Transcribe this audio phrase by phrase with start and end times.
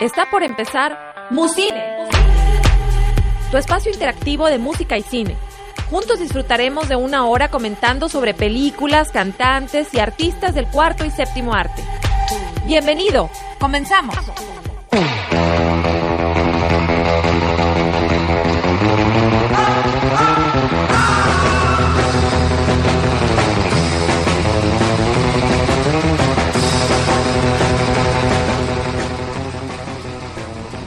[0.00, 2.08] Está por empezar Musine,
[3.50, 5.36] tu espacio interactivo de música y cine.
[5.90, 11.52] Juntos disfrutaremos de una hora comentando sobre películas, cantantes y artistas del cuarto y séptimo
[11.52, 11.82] arte.
[12.64, 14.14] Bienvenido, comenzamos.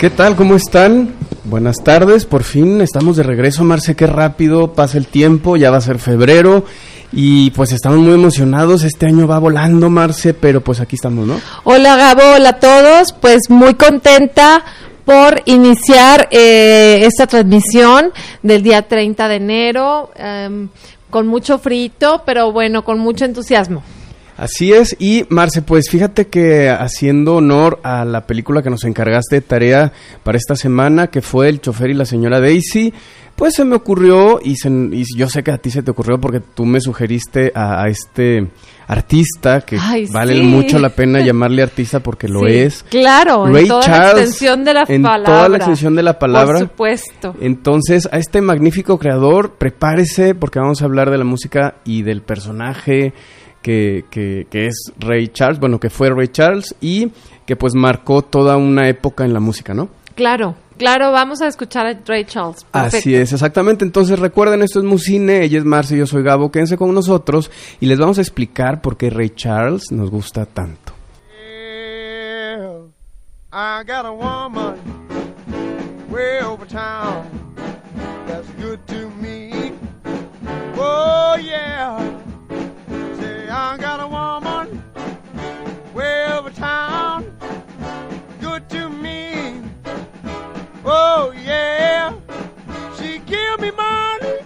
[0.01, 0.35] ¿Qué tal?
[0.35, 1.13] ¿Cómo están?
[1.43, 5.77] Buenas tardes, por fin estamos de regreso, Marce, qué rápido pasa el tiempo, ya va
[5.77, 6.65] a ser febrero
[7.11, 11.39] y pues estamos muy emocionados, este año va volando, Marce, pero pues aquí estamos, ¿no?
[11.65, 14.65] Hola Gabo, hola a todos, pues muy contenta
[15.05, 20.69] por iniciar eh, esta transmisión del día 30 de enero, em,
[21.11, 23.83] con mucho frito, pero bueno, con mucho entusiasmo.
[24.41, 29.35] Así es, y Marce, pues fíjate que haciendo honor a la película que nos encargaste
[29.35, 32.91] de tarea para esta semana, que fue El chofer y la señora Daisy,
[33.35, 34.55] pues se me ocurrió, y,
[35.15, 38.47] yo sé que a ti se te ocurrió porque tú me sugeriste a, este
[38.87, 39.77] artista, que
[40.11, 42.83] vale mucho la pena llamarle artista porque lo es.
[42.89, 45.35] Claro, en toda la extensión de la en palabra.
[45.35, 46.53] toda la extensión de la palabra.
[46.53, 47.35] Por supuesto.
[47.41, 52.23] Entonces, a este magnífico creador, prepárese porque vamos a hablar de la música y del
[52.23, 53.13] personaje
[53.61, 57.11] que, que, que, es Ray Charles, bueno, que fue Ray Charles y
[57.45, 59.89] que pues marcó toda una época en la música, ¿no?
[60.15, 62.65] Claro, claro, vamos a escuchar a Ray Charles.
[62.71, 63.85] Así es, exactamente.
[63.85, 67.85] Entonces recuerden, esto es Musine, ella es Marcia, yo soy Gabo, quédense con nosotros y
[67.85, 70.93] les vamos a explicar por qué Ray Charles nos gusta tanto.
[73.53, 74.79] I got a woman
[76.09, 77.51] way over town
[78.25, 79.73] that's good to me.
[80.77, 82.20] Oh yeah.
[83.53, 84.81] I got a woman
[85.93, 87.37] way over town,
[88.39, 89.61] good to me.
[90.85, 92.13] Oh yeah,
[92.97, 94.37] she give me money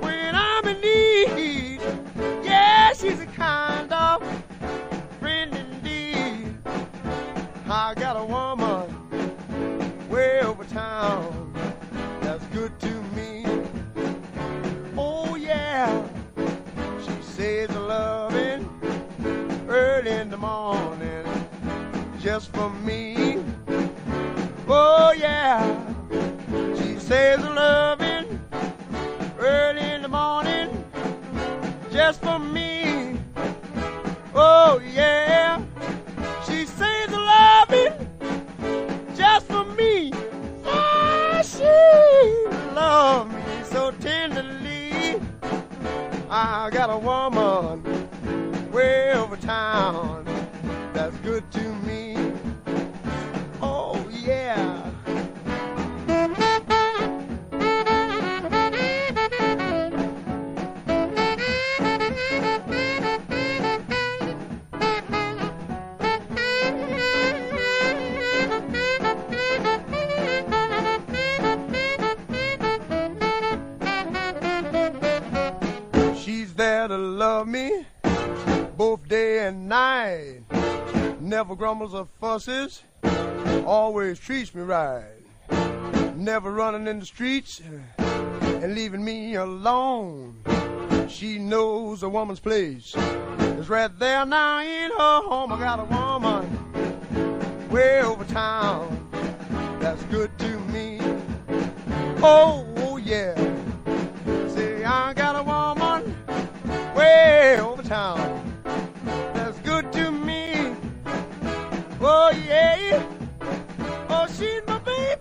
[0.00, 1.80] when I'm in need.
[2.42, 4.22] Yeah, she's a kind of
[5.20, 6.56] friend indeed.
[7.68, 8.88] I got a woman
[10.08, 11.52] way over town
[12.22, 13.09] that's good to me.
[22.30, 23.42] Just for me.
[24.68, 25.58] Oh yeah,
[26.76, 28.40] she says loving
[29.40, 30.68] early in the morning
[31.90, 33.18] just for me.
[34.32, 35.60] Oh yeah,
[36.46, 37.94] she says loving
[39.16, 40.12] just for me.
[40.64, 45.20] Oh, she loves me so tenderly.
[46.30, 47.82] I got a woman
[48.70, 50.30] way over town
[50.92, 51.99] that's good to me.
[77.40, 77.86] Love me
[78.76, 80.40] both day and night.
[81.20, 82.82] Never grumbles or fusses,
[83.64, 85.22] always treats me right.
[86.16, 87.62] Never running in the streets
[87.96, 90.42] and leaving me alone.
[91.08, 95.50] She knows a woman's place is right there now in her home.
[95.50, 99.08] I got a woman way over town
[99.80, 100.98] that's good to me.
[102.22, 103.34] Oh, yeah.
[104.48, 105.79] Say, I got a woman
[107.00, 108.18] way over town.
[109.34, 110.74] That's good to me.
[112.00, 113.02] Oh, yeah.
[114.10, 115.20] Oh, she's my baby.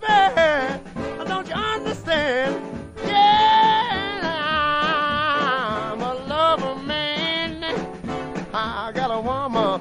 [1.32, 2.62] Don't you understand?
[3.06, 4.20] Yeah,
[5.94, 7.64] I'm a lover man.
[8.54, 9.80] I got a woman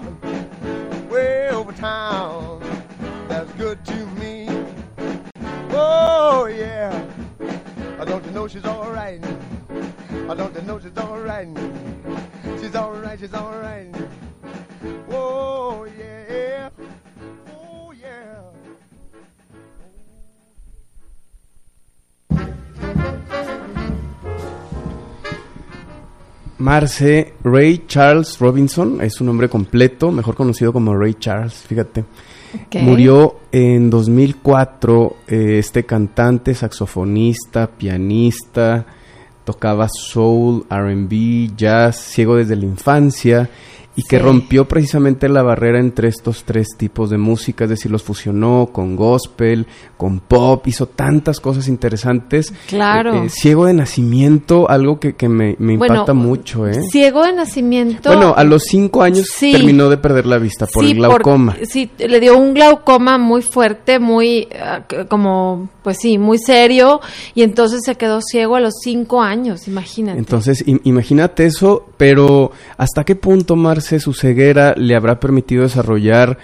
[1.10, 2.62] way over town.
[3.28, 4.46] That's good to me.
[5.70, 7.04] Oh, yeah.
[8.00, 9.22] I don't you know she's all right?
[10.30, 11.48] I don't you know she's all right?
[12.60, 13.94] She's all right, she's all right.
[15.10, 16.70] Oh, yeah.
[17.48, 18.42] Oh, yeah.
[26.58, 32.04] Marce Ray Charles Robinson es su nombre completo, mejor conocido como Ray Charles, fíjate.
[32.80, 38.86] Murió en 2004 eh, este cantante, saxofonista, pianista,
[39.48, 43.48] tocaba soul, RB, jazz, ciego desde la infancia
[43.98, 48.04] y que rompió precisamente la barrera entre estos tres tipos de música, es decir, los
[48.04, 49.66] fusionó con gospel,
[49.96, 52.54] con pop, hizo tantas cosas interesantes.
[52.68, 53.24] Claro.
[53.24, 56.80] Eh, eh, ciego de nacimiento, algo que, que me, me impacta mucho, ¿eh?
[56.88, 58.10] Ciego de nacimiento.
[58.10, 61.56] Bueno, a los cinco años terminó de perder la vista por el glaucoma.
[61.68, 67.00] sí, le dio un glaucoma muy fuerte, muy, uh, como, pues sí, muy serio,
[67.34, 70.20] y entonces se quedó ciego a los cinco años, imagínate.
[70.20, 73.56] Entonces, imagínate eso, pero ¿hasta qué punto,
[73.98, 76.38] Su ceguera le habrá permitido desarrollar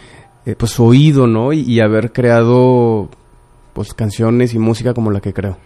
[0.46, 1.52] eh, pues su oído, ¿no?
[1.52, 3.08] Y, haber creado
[3.72, 5.56] pues canciones y música como la que creo.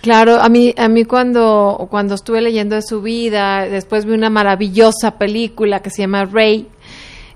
[0.00, 4.30] Claro, a mí, a mí cuando, cuando estuve leyendo de su vida, después vi una
[4.30, 6.68] maravillosa película que se llama Ray.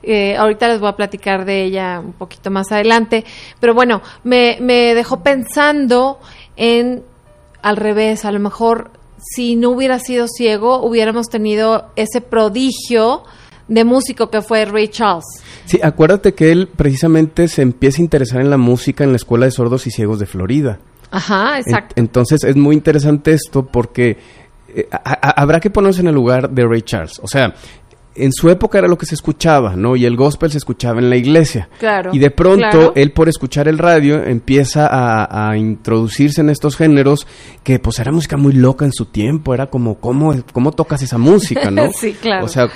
[0.03, 3.25] Eh, ahorita les voy a platicar de ella un poquito más adelante,
[3.61, 6.19] pero bueno, me, me dejó pensando
[6.57, 7.03] en
[7.63, 13.23] al revés, a lo mejor si no hubiera sido ciego, hubiéramos tenido ese prodigio
[13.69, 15.25] de músico que fue Ray Charles.
[15.65, 19.47] Sí, acuérdate que él precisamente se empieza a interesar en la música en la Escuela
[19.47, 20.79] de Sordos y Ciegos de Florida.
[21.11, 21.95] Ajá, exacto.
[21.97, 24.17] entonces es muy interesante esto porque
[24.75, 24.89] eh,
[25.21, 27.21] habrá que ponerse en el lugar de Ray Charles.
[27.23, 27.55] O sea,
[28.15, 29.97] en su época era lo que se escuchaba, ¿no?
[29.97, 31.69] Y el gospel se escuchaba en la iglesia.
[31.79, 32.11] Claro.
[32.13, 37.27] Y de pronto él por escuchar el radio empieza a, a, introducirse en estos géneros
[37.63, 41.19] que pues era música muy loca en su tiempo, era como cómo cómo tocas esa
[41.19, 41.91] música, ¿no?
[41.93, 42.45] sí, claro.
[42.45, 42.69] O sea,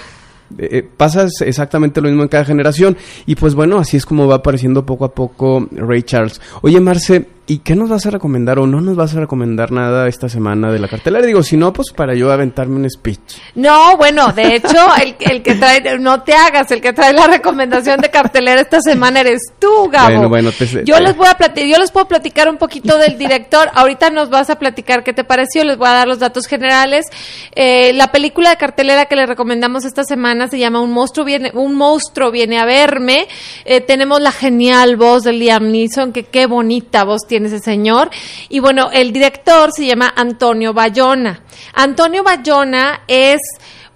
[0.59, 2.97] eh, eh, pasa exactamente lo mismo en cada generación
[3.27, 6.41] y pues bueno, así es como va apareciendo poco a poco Ray Charles.
[6.63, 10.09] Oye, Marce, ¿Y qué nos vas a recomendar o no nos vas a recomendar nada
[10.09, 11.25] esta semana de la cartelera?
[11.25, 13.37] Digo, si no, pues para yo aventarme un speech.
[13.55, 17.29] No, bueno, de hecho, el, el que trae, no te hagas, el que trae la
[17.29, 20.29] recomendación de cartelera esta semana eres tú, Gabo.
[20.29, 20.51] Bueno, bueno,
[20.85, 23.71] yo les voy a platicar, yo les puedo platicar un poquito del director.
[23.75, 27.07] Ahorita nos vas a platicar qué te pareció, les voy a dar los datos generales.
[27.55, 31.53] Eh, la película de cartelera que le recomendamos esta semana se llama Un monstruo viene,
[31.55, 33.29] un monstruo viene a verme.
[33.65, 38.09] Eh, tenemos la genial voz de Liam Neeson, que qué bonita voz tiene ese señor.
[38.49, 41.43] Y bueno, el director se llama Antonio Bayona.
[41.75, 43.41] Antonio Bayona es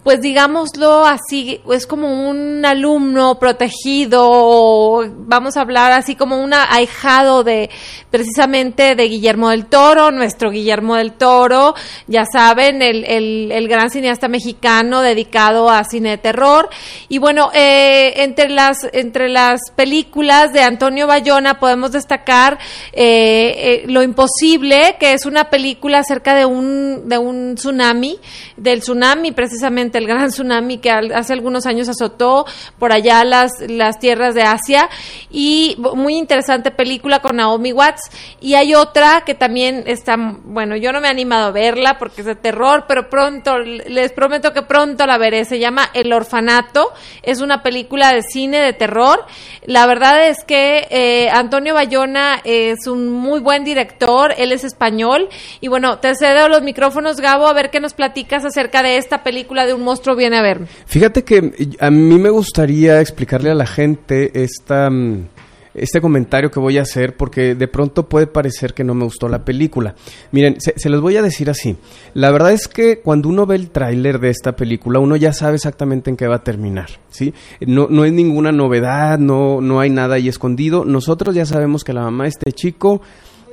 [0.03, 7.45] pues digámoslo así, es como un alumno protegido, vamos a hablar así como un ahijado
[7.45, 7.71] de
[8.11, 11.75] precisamente de Guillermo del Toro, nuestro Guillermo del Toro,
[12.07, 16.69] ya saben, el, el, gran cineasta mexicano dedicado a cine de terror.
[17.09, 22.59] Y bueno, eh, entre, las, entre las películas de Antonio Bayona podemos destacar
[22.93, 28.19] eh, eh, Lo Imposible, que es una película acerca de un, de un tsunami,
[28.57, 32.47] del tsunami precisamente el gran tsunami que hace algunos años azotó
[32.79, 34.89] por allá las, las tierras de Asia.
[35.31, 38.11] Y muy interesante película con Naomi Watts.
[38.41, 42.23] Y hay otra que también está, bueno, yo no me he animado a verla porque
[42.23, 45.45] es de terror, pero pronto, les prometo que pronto la veré.
[45.45, 46.93] Se llama El Orfanato.
[47.23, 49.25] Es una película de cine de terror.
[49.65, 54.35] La verdad es que eh, Antonio Bayona es un muy buen director.
[54.37, 55.29] Él es español.
[55.61, 59.23] Y bueno, te cedo los micrófonos, Gabo, a ver qué nos platicas acerca de esta
[59.23, 60.67] película de un monstruo viene a verme.
[60.87, 65.27] Fíjate que a mí me gustaría explicarle a la gente esta, mm,
[65.75, 69.29] este comentario que voy a hacer porque de pronto puede parecer que no me gustó
[69.29, 69.95] la película.
[70.33, 71.77] Miren, se, los voy a decir así.
[72.15, 75.57] La verdad es que cuando uno ve el tráiler de esta película, uno ya sabe
[75.57, 77.33] exactamente en qué va a terminar, ¿sí?
[77.61, 80.85] No, no es ninguna novedad, no, no hay nada ahí escondido.
[80.85, 83.01] Nosotros ya sabemos que la mamá de este chico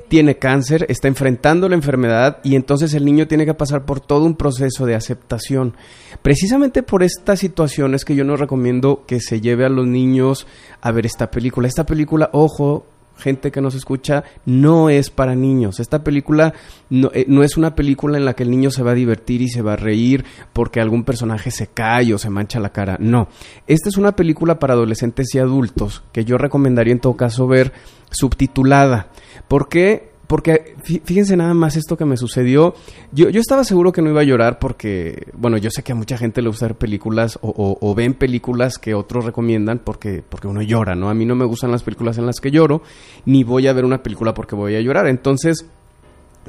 [0.08, 4.26] tiene cáncer, está enfrentando la enfermedad y entonces el niño tiene que pasar por todo
[4.26, 5.76] un proceso de aceptación.
[6.22, 10.48] Precisamente por estas situaciones que yo no recomiendo que se lleve a los niños
[10.82, 11.68] a ver esta película.
[11.68, 12.86] Esta película, ojo,
[13.18, 15.80] gente que nos escucha, no es para niños.
[15.80, 16.54] Esta película
[16.90, 19.42] no, eh, no, es una película en la que el niño se va a divertir
[19.42, 20.24] y se va a reír
[20.54, 22.98] porque algún personaje se cae o se mancha la cara.
[23.00, 23.28] No.
[23.66, 27.74] Esta es una película para adolescentes y adultos que yo recomendaría en todo caso ver
[28.12, 29.10] subtitulada.
[29.48, 30.12] ¿Por qué?
[30.28, 32.76] Porque fíjense nada más esto que me sucedió.
[33.14, 35.96] Yo, yo estaba seguro que no iba a llorar porque, bueno, yo sé que a
[35.96, 40.48] mucha gente le gusta ver películas o, o, ven películas que otros recomiendan porque, porque
[40.48, 41.10] uno llora, ¿no?
[41.10, 42.82] A mí no me gustan las películas en las que lloro,
[43.26, 45.08] ni voy a ver una película porque voy a llorar.
[45.08, 45.66] Entonces,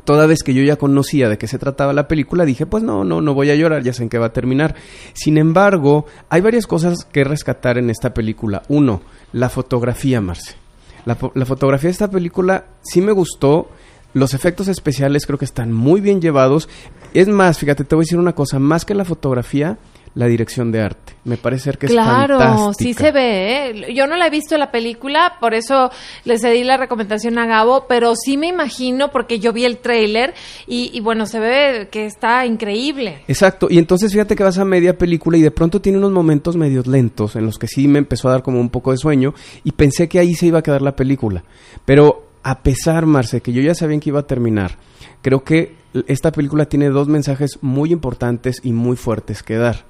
[0.02, 3.04] toda vez que yo ya conocía de qué se trataba la película, dije, pues no,
[3.04, 4.74] no, no voy a llorar, ya sé en qué va a terminar.
[5.12, 8.62] Sin embargo, hay varias cosas que rescatar en esta película.
[8.68, 9.02] Uno,
[9.32, 10.67] la fotografía, Marce.
[11.08, 13.70] La, fotografía de esta película sí me gustó.
[14.12, 16.68] Los efectos especiales creo que están muy bien llevados.
[17.14, 19.78] Es más, fíjate, te voy a decir una cosa, más que la fotografía,
[20.14, 21.07] la dirección de arte.
[21.28, 23.70] Me parece ser que es Claro, sí se ve.
[23.70, 23.94] ¿eh?
[23.94, 25.90] Yo no la he visto la película, por eso
[26.24, 30.34] le cedí la recomendación a Gabo, pero sí me imagino porque yo vi el tráiler
[30.66, 33.24] y, y bueno, se ve que está increíble.
[33.28, 36.56] Exacto, y entonces fíjate que vas a media película y de pronto tiene unos momentos
[36.56, 39.34] medios lentos en los que sí me empezó a dar como un poco de sueño
[39.64, 41.44] y pensé que ahí se iba a quedar la película.
[41.84, 44.76] Pero a pesar, Marce, que yo ya sabía que iba a terminar,
[45.20, 45.74] creo que
[46.06, 49.84] esta película tiene dos mensajes muy importantes y muy fuertes que dar.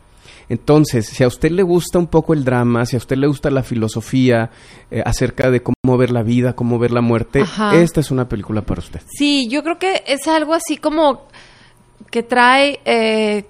[0.49, 3.51] Entonces, si a usted le gusta un poco el drama, si a usted le gusta
[3.51, 4.51] la filosofía
[4.91, 7.77] eh, acerca de cómo ver la vida, cómo ver la muerte, Ajá.
[7.77, 9.01] esta es una película para usted.
[9.09, 11.27] Sí, yo creo que es algo así como
[12.11, 13.45] que trae eh,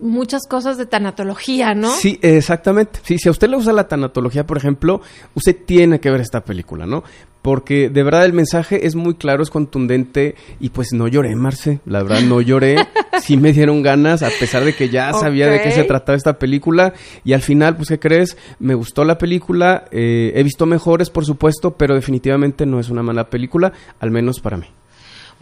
[0.00, 1.90] muchas cosas de tanatología, ¿no?
[1.90, 3.00] Sí, exactamente.
[3.02, 5.00] Sí, si a usted le gusta la tanatología, por ejemplo,
[5.34, 7.02] usted tiene que ver esta película, ¿no?
[7.42, 11.80] Porque de verdad el mensaje es muy claro, es contundente y pues no lloré, Marce,
[11.86, 12.76] la verdad no lloré.
[13.20, 16.38] Sí me dieron ganas, a pesar de que ya sabía de qué se trataba esta
[16.38, 18.36] película y al final, pues, ¿qué crees?
[18.60, 23.02] Me gustó la película, eh, he visto mejores, por supuesto, pero definitivamente no es una
[23.02, 24.66] mala película, al menos para mí.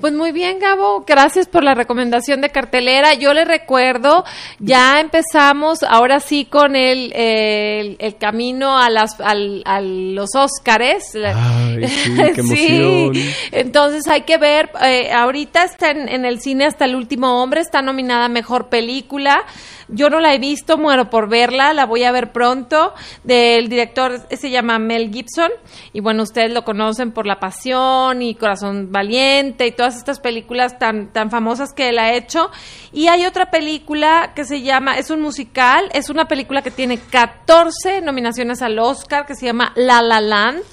[0.01, 3.15] Pues muy bien, Gabo, gracias por la recomendación de cartelera.
[3.15, 4.25] Yo le recuerdo,
[4.59, 11.15] ya empezamos ahora sí con el, el, el camino a, las, al- a los Óscares.
[11.17, 13.13] Ay, sí, qué Sí, emoción.
[13.53, 17.63] entonces hay que ver, eh, ahorita está en, en el cine hasta el último hombre,
[17.63, 19.45] está nominada a Mejor Película.
[19.89, 22.93] Yo no la he visto, muero por verla, la voy a ver pronto.
[23.23, 25.51] Del director se llama Mel Gibson
[25.93, 30.79] y bueno, ustedes lo conocen por La Pasión y Corazón Valiente y todas estas películas
[30.79, 32.51] tan, tan famosas que él ha hecho.
[32.93, 36.99] Y hay otra película que se llama, es un musical, es una película que tiene
[36.99, 40.65] 14 nominaciones al Oscar que se llama La La Land.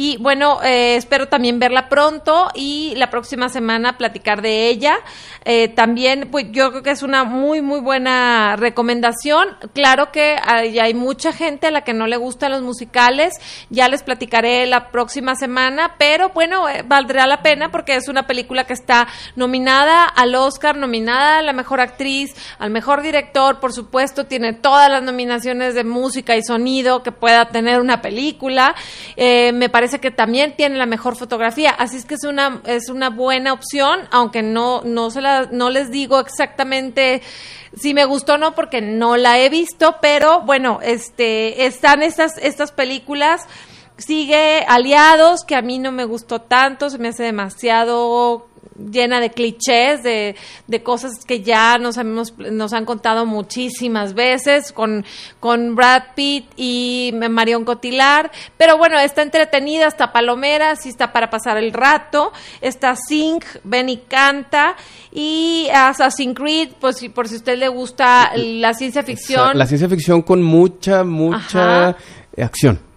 [0.00, 4.96] Y bueno, eh, espero también verla pronto y la próxima semana platicar de ella.
[5.44, 9.48] Eh, también, pues yo creo que es una muy, muy buena recomendación.
[9.72, 13.34] Claro que hay, hay mucha gente a la que no le gustan los musicales.
[13.70, 18.28] Ya les platicaré la próxima semana, pero bueno, eh, valdrá la pena porque es una
[18.28, 23.72] película que está nominada al Oscar, nominada a la mejor actriz, al mejor director, por
[23.72, 28.76] supuesto, tiene todas las nominaciones de música y sonido que pueda tener una película.
[29.16, 32.90] Eh, me parece que también tiene la mejor fotografía, así es que es una es
[32.90, 37.22] una buena opción, aunque no no se la no les digo exactamente
[37.74, 42.36] si me gustó o no porque no la he visto, pero bueno, este están estas
[42.38, 43.46] estas películas.
[43.96, 48.47] Sigue Aliados, que a mí no me gustó tanto, se me hace demasiado
[48.90, 50.36] llena de clichés, de,
[50.66, 55.04] de cosas que ya nos, hemos, nos han contado muchísimas veces con,
[55.40, 58.30] con Brad Pitt y Marion Cotillard.
[58.56, 62.32] Pero bueno, está entretenida, está palomera, sí está para pasar el rato.
[62.60, 64.76] Está Sing, Ven y Canta.
[65.12, 69.58] Y Assassin's Creed, pues si- por si a usted le gusta la ciencia ficción.
[69.58, 71.96] La ciencia ficción con mucha, mucha Ajá.
[72.36, 72.87] acción.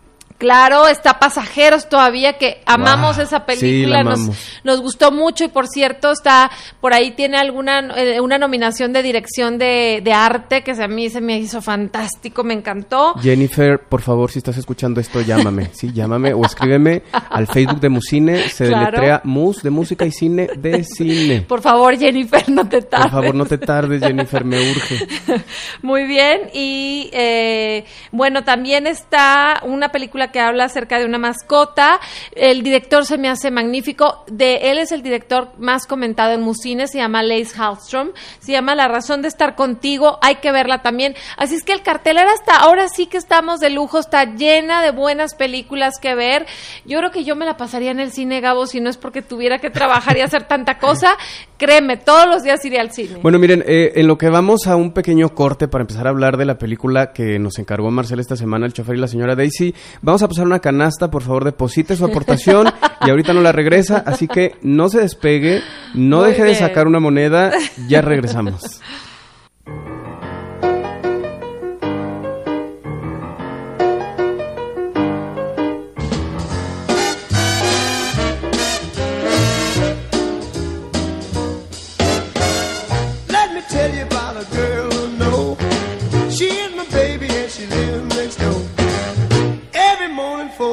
[0.41, 4.37] Claro, está Pasajeros todavía, que amamos Wow, esa película, la nos, amamos.
[4.63, 9.03] nos gustó mucho y por cierto está, por ahí tiene alguna, eh, una nominación de
[9.03, 13.13] dirección de, de arte que se- a mí se me hizo fantástico, me encantó.
[13.21, 15.69] Jennifer, por favor, si estás escuchando esto, llámame.
[15.73, 18.49] Sí, llámame o escríbeme al Facebook de Musine.
[18.49, 18.85] Se Claro.
[18.85, 21.41] deletrea Mus de música y cine de cine.
[21.41, 23.11] Por favor, Jennifer, no te tardes.
[23.11, 25.07] Por favor, no te tardes, Jennifer, me urge.
[25.83, 31.99] Muy bien, y eh, bueno, también está una película que habla acerca de una mascota.
[32.33, 34.23] El director se me hace magnífico.
[34.27, 38.11] De él es el director más comentado en Musine, se llama Lace Hallstrom.
[38.39, 40.19] Se llama La razón de estar contigo.
[40.21, 41.15] Hay que verla también.
[41.37, 44.91] Así es que el cartelera hasta ahora sí que estamos de lujo, está llena de
[44.91, 46.45] buenas películas que ver.
[46.85, 49.21] Yo creo que yo me la pasaría en el cine, Gabo, si no es porque
[49.21, 51.17] tuviera que trabajar y hacer tanta cosa.
[51.61, 53.19] Créeme, todos los días iré al cine.
[53.21, 56.37] Bueno, miren, eh, en lo que vamos a un pequeño corte para empezar a hablar
[56.37, 59.75] de la película que nos encargó Marcel esta semana, el chofer y la señora Daisy,
[60.01, 62.67] vamos a pasar una canasta, por favor, deposite su aportación
[63.05, 65.61] y ahorita no la regresa, así que no se despegue,
[65.93, 67.51] no Muy deje de sacar una moneda,
[67.87, 68.81] ya regresamos.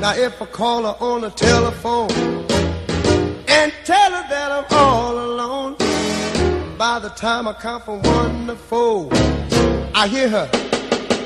[0.00, 2.10] Now if I call her on the telephone
[3.46, 5.76] and tell her that I'm all alone,
[6.78, 9.10] by the time I count from one to four,
[9.94, 10.48] I hear her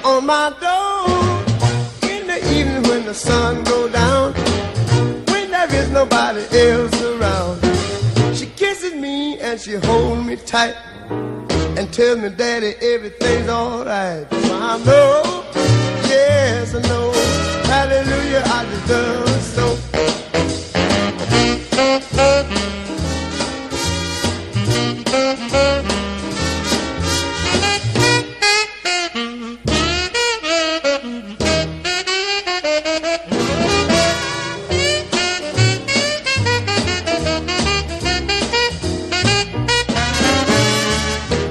[0.05, 4.33] on my door in the evening when the sun go down,
[5.29, 7.61] when there is nobody else around.
[8.37, 10.75] She kisses me and she holds me tight
[11.79, 14.29] and tells me, Daddy, everything's alright.
[14.33, 15.45] So I know,
[16.09, 17.14] yes, I know,
[17.75, 19.67] hallelujah, I her so.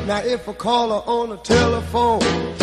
[0.08, 2.63] Now if I call her on the telephone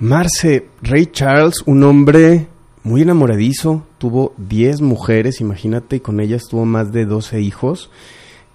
[0.00, 2.46] Marce, Ray Charles, un hombre
[2.84, 7.90] muy enamoradizo, tuvo 10 mujeres, imagínate, y con ellas tuvo más de 12 hijos.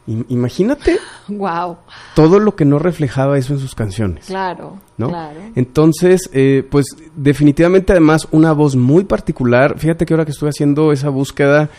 [0.07, 0.97] I- Imagínate
[1.27, 1.77] Wow.
[2.15, 4.25] todo lo que no reflejaba eso en sus canciones.
[4.25, 4.77] Claro.
[4.97, 5.09] ¿no?
[5.09, 5.39] Claro.
[5.55, 6.85] Entonces, eh, pues
[7.15, 9.77] definitivamente además una voz muy particular.
[9.79, 11.69] Fíjate que ahora que estuve haciendo esa búsqueda,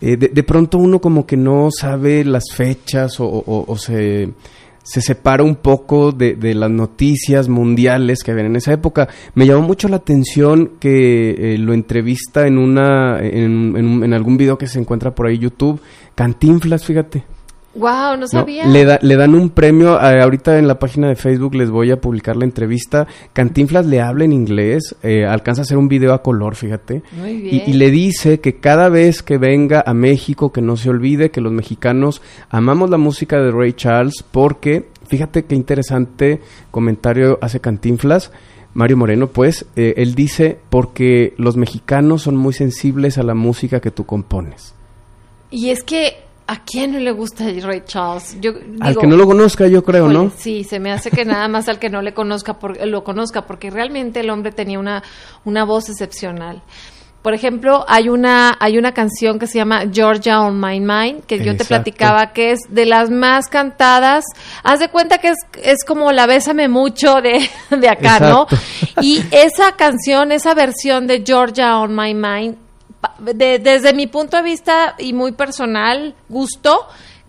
[0.00, 4.32] eh, de, de pronto uno como que no sabe las fechas o, o- o se,
[4.88, 9.08] se separa un poco de, de las noticias mundiales que habían en esa época.
[9.34, 14.38] Me llamó mucho la atención que eh, lo entrevista en una en, en en algún
[14.38, 15.80] video que se encuentra por ahí YouTube,
[16.14, 17.37] Cantinflas, fíjate.
[17.74, 18.26] Wow, no ¿no?
[18.28, 18.66] sabía.
[18.66, 21.90] Le, da- le dan un premio, eh, ahorita en la página de Facebook les voy
[21.92, 23.06] a publicar la entrevista.
[23.32, 27.02] Cantinflas le habla en inglés, eh, alcanza a hacer un video a color, fíjate.
[27.12, 27.62] Muy Y, bien.
[27.66, 31.40] y le dice que cada vez que venga a México, que no se olvide que
[31.40, 36.40] los mexicanos amamos la música de Ray Charles, porque, fíjate qué interesante
[36.72, 38.32] comentario hace Cantinflas.
[38.74, 43.80] Mario Moreno, pues, eh, él dice, porque los mexicanos son muy sensibles a la música
[43.80, 44.74] que tú compones.
[45.50, 46.14] Y es que,
[46.48, 48.36] ¿a quién no le gusta Ray Charles?
[48.40, 50.32] Yo Al digo, que no lo conozca, yo creo, ¿no?
[50.36, 53.46] Sí, se me hace que nada más al que no le conozca, por- lo conozca,
[53.46, 55.02] porque realmente el hombre tenía una,
[55.44, 56.62] una voz excepcional.
[57.22, 61.38] Por ejemplo, hay una, hay una canción que se llama Georgia on My Mind, que
[61.44, 64.24] yo te platicaba que es de las más cantadas.
[64.62, 67.40] Haz de cuenta que es, es como la Bésame mucho de,
[67.76, 68.46] de acá, ¿no?
[69.02, 72.56] Y esa canción, esa versión de Georgia on My Mind,
[73.18, 76.86] de- desde mi punto de vista y muy personal gusto,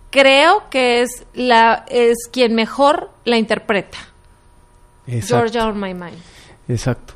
[0.10, 3.98] creo que es la es quien mejor la interpreta.
[5.08, 5.38] Exacto.
[5.52, 6.20] Georgia on My Mind.
[6.68, 7.14] Exacto.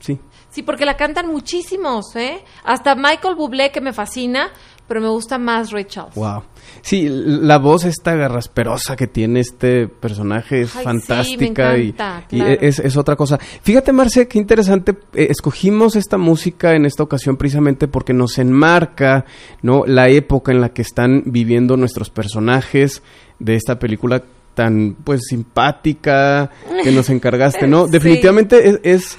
[0.00, 0.18] Sí.
[0.50, 2.42] Sí, porque la cantan muchísimos, ¿eh?
[2.64, 4.50] Hasta Michael Bublé que me fascina,
[4.90, 6.16] pero me gusta más Ray Charles.
[6.16, 6.42] Wow.
[6.82, 11.88] Sí, la voz esta garrasperosa que tiene este personaje es Ay, sí, fantástica me y-
[11.90, 12.58] encanta, y, claro.
[12.60, 13.38] es, es otra cosa.
[13.62, 14.96] Fíjate, Marce, qué interesante.
[15.14, 19.26] eh, escogimos esta música en esta ocasión precisamente porque nos enmarca,
[19.62, 19.84] ¿no?
[19.86, 23.02] La época en la que están viviendo nuestros personajes
[23.38, 24.24] de esta película
[24.54, 26.50] tan, pues, simpática
[26.82, 27.84] que nos encargaste, ¿no?
[27.86, 27.92] Sí.
[27.92, 29.18] Definitivamente es- es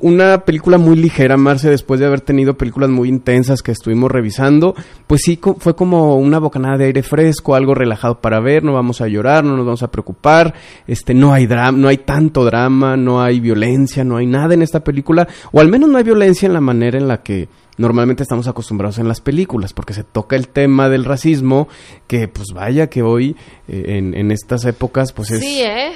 [0.00, 4.74] una película muy ligera, Marce, después de haber tenido películas muy intensas que estuvimos revisando,
[5.06, 8.72] pues sí, co- fue como una bocanada de aire fresco, algo relajado para ver, no
[8.72, 10.54] vamos a llorar, no nos vamos a preocupar,
[10.86, 14.62] este, no hay drama, no hay tanto drama, no hay violencia, no hay nada en
[14.62, 18.24] esta película, o al menos no hay violencia en la manera en la que normalmente
[18.24, 21.68] estamos acostumbrados en las películas, porque se toca el tema del racismo,
[22.08, 23.36] que pues vaya que hoy,
[23.68, 25.38] eh, en, en estas épocas, pues es...
[25.40, 25.92] Sí, ¿eh?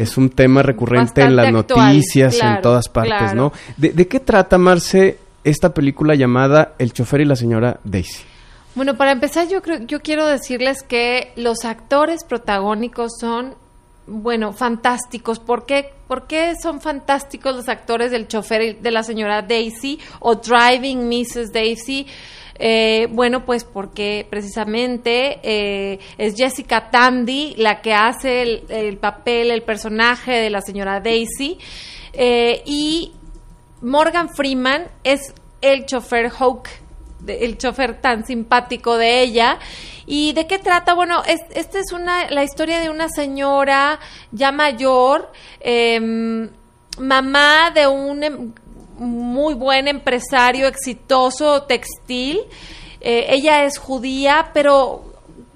[0.00, 3.34] Es un tema recurrente en las actual, noticias, en todas partes, claro.
[3.34, 3.52] ¿no?
[3.76, 8.24] ¿De, de qué trata, Marce, esta película llamada El chofer y la señora Daisy?
[8.74, 13.54] Bueno, para empezar, yo creo, yo quiero decirles que los actores protagónicos son,
[14.06, 15.38] bueno, fantásticos.
[15.40, 19.98] ¿Por qué, ¿Por qué son fantásticos los actores del chofer y de la señora Daisy
[20.20, 21.52] o Driving Mrs.
[21.52, 22.06] Daisy?
[22.62, 29.50] Eh, bueno, pues porque precisamente eh, es Jessica Tandy la que hace el, el papel,
[29.50, 31.58] el personaje de la señora Daisy.
[32.12, 33.12] Eh, y
[33.80, 36.68] Morgan Freeman es el chofer Hawk,
[37.26, 39.58] el chofer tan simpático de ella.
[40.04, 40.92] ¿Y de qué trata?
[40.92, 44.00] Bueno, esta es una, la historia de una señora
[44.32, 46.50] ya mayor, em,
[46.98, 48.52] mamá de un em,
[49.00, 52.40] muy buen empresario exitoso textil.
[53.00, 55.04] Eh, ella es judía, pero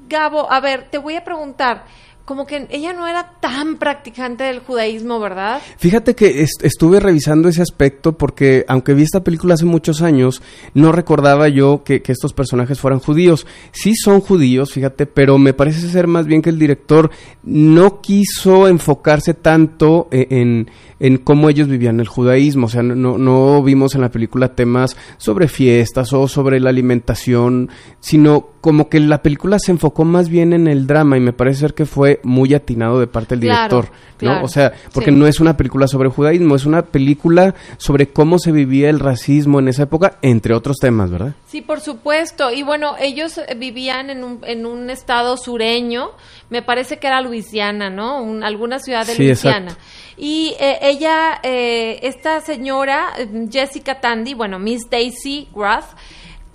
[0.08, 1.84] Gabo, a ver, te voy a preguntar,
[2.24, 5.60] como que ella no era tan practicante del judaísmo, ¿verdad?
[5.76, 10.90] Fíjate que estuve revisando ese aspecto porque aunque vi esta película hace muchos años, no
[10.90, 13.46] recordaba yo que, estos personajes fueran judíos.
[13.72, 17.10] Sí son judíos, fíjate, pero me parece ser más bien que el director
[17.42, 22.66] no quiso enfocarse tanto e, en, en cómo ellos vivían el judaísmo.
[22.66, 27.68] O sea, no, no vimos en la película temas sobre fiestas o sobre la alimentación,
[28.00, 31.60] sino como que la película se enfocó más bien en el drama y me parece
[31.60, 33.90] ser que fue muy atinado de parte del director,
[34.22, 34.42] ¿no?
[34.42, 38.52] o sea, porque no es una película sobre judaísmo, es una película sobre cómo se
[38.52, 41.34] vivía el racismo en esa época, entre otros temas, ¿verdad?
[41.46, 42.50] Sí, por supuesto.
[42.50, 46.12] Y bueno, ellos vivían en un, en un estado sureño,
[46.48, 48.42] me parece que era Luisiana, ¿no?
[48.42, 49.76] alguna ciudad de Luisiana.
[50.16, 53.08] Y eh, ella, eh, esta señora,
[53.50, 55.84] Jessica Tandy, bueno, Miss Daisy Roth,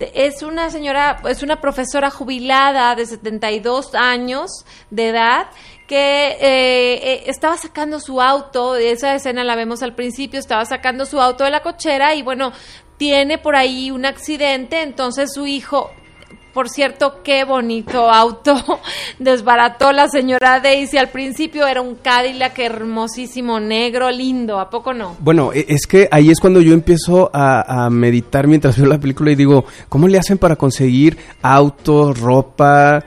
[0.00, 5.48] es una señora, es una profesora jubilada de 72 años de edad
[5.86, 11.04] que eh, eh, estaba sacando su auto, esa escena la vemos al principio, estaba sacando
[11.04, 12.52] su auto de la cochera y bueno,
[12.96, 15.90] tiene por ahí un accidente, entonces su hijo
[16.52, 18.54] por cierto, qué bonito auto
[19.18, 20.98] desbarató la señora Daisy.
[20.98, 25.16] Al principio era un Cadillac hermosísimo, negro, lindo, ¿a poco no?
[25.20, 29.32] Bueno, e, es que ahí es cuando yo empiezo a, meditar mientras veo la película
[29.32, 33.04] y digo, ¿cómo le hacen para conseguir autos, ropa,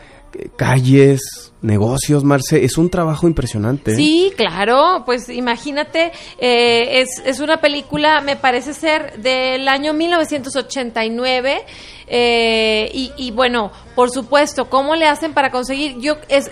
[0.56, 1.53] calles?
[1.64, 3.96] Negocios, Marce, es un trabajo impresionante.
[3.96, 11.64] Sí, claro, pues imagínate, eh, es, es una película, me parece ser del año 1989
[12.08, 16.00] eh, y, bueno, por supuesto, ¿cómo le hacen para conseguir?
[16.00, 16.52] Yo es,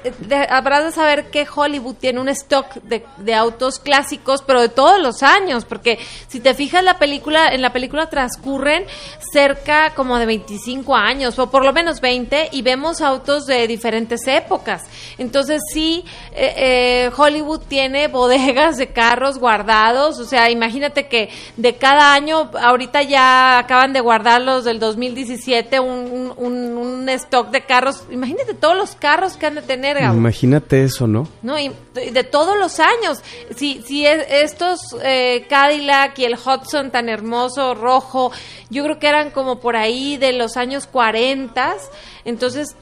[0.49, 5.23] habrás de saber que Hollywood tiene un stock de, autos clásicos, pero de todos los
[5.23, 8.85] años, porque si te fijas la película, en la película transcurren
[9.31, 14.27] cerca como de 25 años, o por lo menos 20, y vemos autos de diferentes
[14.27, 14.83] épocas.
[15.17, 21.75] Entonces sí, eh, eh, Hollywood tiene bodegas de carros guardados, o sea, imagínate que de
[21.75, 28.03] cada año, ahorita ya acaban de guardarlos del 2017 un, un, stock de carros.
[28.09, 29.97] Imagínate todos los carros que han de tener.
[30.01, 31.27] Imagínate eso, ¿no?
[31.41, 33.21] No, y de todos los años.
[33.55, 38.31] Si, si estos eh, Cadillac y el Hudson tan hermoso, rojo,
[38.69, 41.75] yo creo que eran como por ahí de los años 40.
[42.25, 42.75] Entonces,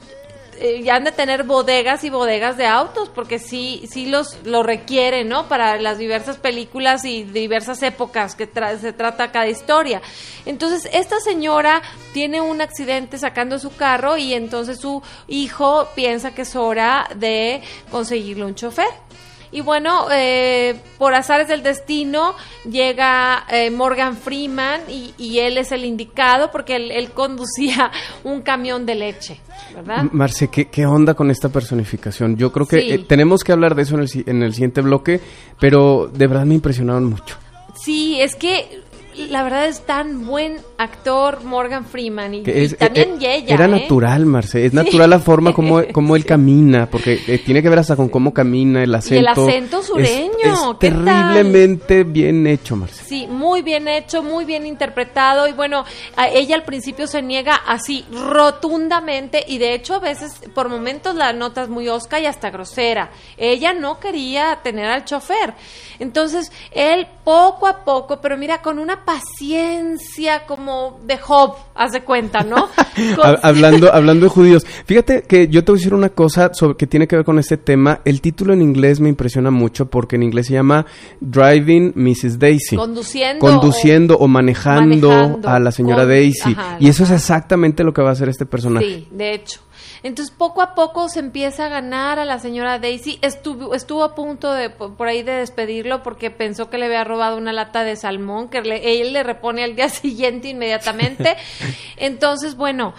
[0.60, 5.28] eh, han de tener bodegas y bodegas de autos, porque sí, sí los lo requieren,
[5.28, 5.48] ¿no?
[5.48, 8.48] Para las diversas películas y diversas épocas que
[8.80, 10.02] se trata cada historia.
[10.44, 16.42] Entonces, esta señora tiene un accidente sacando su carro y entonces su hijo piensa que
[16.42, 19.09] es hora de conseguirle un chofer.
[19.52, 22.34] Y bueno, eh, por azares del destino
[22.70, 27.90] llega eh, Morgan Freeman y, él es el indicado porque él, conducía
[28.24, 29.40] un camión de leche,
[29.74, 30.04] ¿verdad?
[30.12, 32.36] Marce, ¿qué, onda con esta personificación?
[32.36, 35.20] Yo creo que eh, tenemos que hablar de eso en el, en el siguiente bloque,
[35.58, 37.36] pero de verdad me impresionaron mucho.
[37.74, 38.79] Sí, es que
[39.28, 43.54] la verdad es tan buen actor Morgan Freeman y, también eh, ella.
[43.54, 44.66] Era natural, Marce.
[44.66, 48.08] Es natural la forma como, como él camina, porque eh, tiene que ver hasta con
[48.08, 49.14] cómo camina, el acento.
[49.14, 50.30] Y el acento sureño.
[50.42, 53.04] Es, terriblemente bien hecho, Marce.
[53.04, 55.48] Sí, muy bien hecho, muy bien interpretado.
[55.48, 55.84] Y bueno,
[56.32, 61.32] ella al principio se niega así rotundamente y de hecho a veces por momentos la
[61.32, 63.10] notas muy osca y hasta grosera.
[63.36, 65.54] Ella no quería tener al chofer.
[65.98, 72.02] Entonces, él poco a poco, pero mira, con una paciencia como de Job, haz de
[72.02, 72.68] cuenta, ¿no?
[73.42, 74.64] hablando, hablando de judíos.
[74.84, 77.38] Fíjate que yo te voy a decir una cosa sobre, que tiene que ver con
[77.40, 78.00] este tema.
[78.04, 80.86] El título en inglés me impresiona mucho porque en inglés se llama
[81.20, 82.38] Driving Mrs.
[82.38, 82.76] Daisy.
[82.76, 83.40] Conduciendo.
[83.40, 86.56] Conduciendo o, manejando, a la señora Daisy.
[86.78, 88.86] y eso es exactamente lo que va a hacer este personaje.
[88.86, 89.60] Sí, de hecho.
[90.02, 93.18] Entonces poco a poco se empieza a ganar a la señora Daisy.
[93.22, 97.36] Estuvo, estuvo a punto de por ahí de despedirlo porque pensó que le había robado
[97.36, 101.36] una lata de salmón que él le repone al día siguiente inmediatamente.
[101.96, 102.94] Entonces, bueno,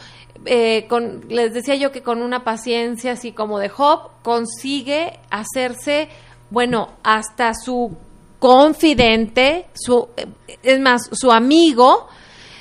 [0.46, 6.10] eh, con, les decía yo que con una paciencia así como de Job consigue hacerse,
[6.50, 7.96] bueno, hasta su
[8.40, 10.26] confidente, su, eh,
[10.64, 12.08] es más, su amigo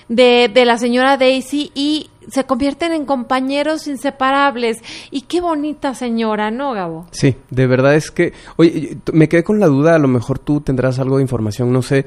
[0.09, 4.79] de, de la señora Daisy y se convierten en compañeros inseparables.
[5.11, 7.07] Y qué bonita señora, ¿no, Gabo?
[7.11, 10.61] Sí, de verdad es que, oye, me quedé con la duda, a lo mejor tú
[10.61, 12.07] tendrás algo de información, no sé.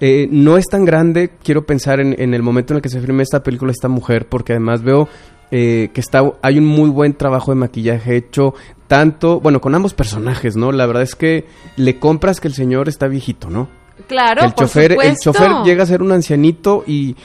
[0.00, 3.00] Eh, no es tan grande, quiero pensar en, en el momento en el que se
[3.00, 5.08] firme esta película esta mujer, porque además veo
[5.54, 8.54] eh, que está hay un muy buen trabajo de maquillaje hecho
[8.88, 10.72] tanto, bueno, con ambos personajes, ¿no?
[10.72, 13.68] La verdad es que le compras que el señor está viejito, ¿no?
[14.06, 17.16] Claro, el por chofer, el chofer llega a ser un ancianito y,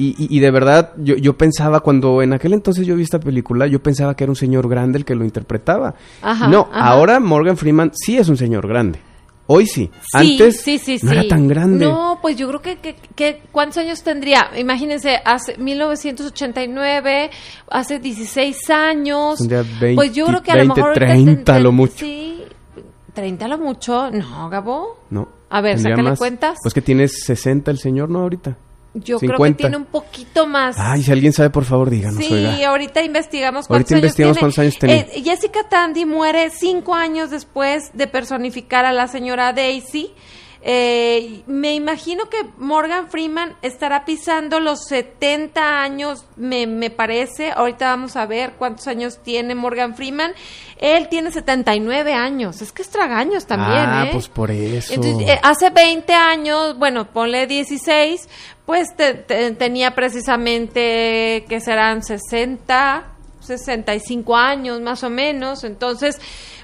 [0.00, 3.20] y, y- y de verdad yo, yo pensaba cuando en aquel entonces yo vi esta
[3.20, 5.94] película, yo pensaba que era un señor grande el que lo interpretaba.
[6.22, 6.86] Ajá, no, ajá.
[6.88, 9.00] ahora Morgan Freeman sí es un señor grande.
[9.52, 9.90] Hoy sí.
[10.00, 11.84] Sí, Antes sí, sí, no era tan grande.
[11.84, 14.48] No, pues yo creo que, que, que- ¿cuántos años tendría?
[14.56, 17.30] Imagínense, hace 1989,
[17.68, 19.38] hace 16 años.
[19.38, 21.94] Tendría 20, pues yo creo que a 20, lo mejor ahorita 30 tendría- lo mucho.
[21.96, 22.42] Sí,
[23.14, 24.10] 30 lo mucho.
[24.12, 25.00] No, Gabo.
[25.10, 25.28] No.
[25.50, 26.18] A ver, sácale más.
[26.18, 26.58] cuentas.
[26.62, 28.20] Pues que tiene 60 el señor, ¿no?
[28.20, 28.56] Ahorita.
[28.94, 29.56] Yo creo que 50.
[29.58, 30.76] tiene un poquito más.
[30.78, 32.68] Ay, si alguien sabe, por favor, díganos, Sí, oiga.
[32.70, 34.40] ahorita investigamos cuántos Ahorita años investigamos tiene.
[34.40, 34.96] cuántos años tenía.
[35.16, 40.12] Eh, Jessica Tandy muere cinco años después de personificar a la señora Daisy.
[40.62, 47.50] Eh, me imagino que Morgan Freeman estará pisando los 70 años, me, me parece.
[47.50, 50.32] Ahorita vamos a ver cuántos años tiene Morgan Freeman.
[50.76, 52.60] Él tiene 79 años.
[52.60, 54.10] Es que es tragaños también, ah, ¿eh?
[54.12, 54.92] pues por eso.
[54.94, 58.28] Entonces, eh, hace 20 años, bueno, ponle 16,
[58.66, 63.04] pues te- te- tenía precisamente que serán 60,
[63.40, 65.64] 65 años más o menos.
[65.64, 66.18] Entonces,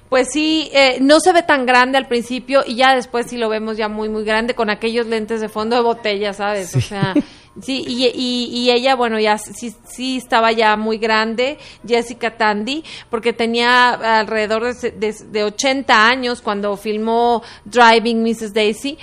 [0.08, 3.48] pues sí, eh, no se ve tan grande al principio y ya después sí lo
[3.48, 6.74] vemos ya muy, muy grande con aquellos lentes de fondo de botella, ¿sabes?
[6.76, 7.12] O sea,
[7.60, 12.84] sí, y, y- y ella, bueno, ya sí, sí estaba ya muy grande, Jessica Tandy,
[13.10, 13.90] porque tenía
[14.20, 18.52] alrededor de, de 80 años cuando filmó Driving Mrs.
[18.54, 18.98] Daisy.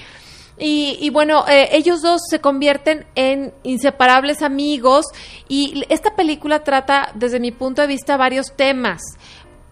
[0.58, 5.08] Y, y bueno, eh, ellos dos se convierten en inseparables amigos
[5.50, 9.02] y esta película trata, desde mi punto de vista, varios temas.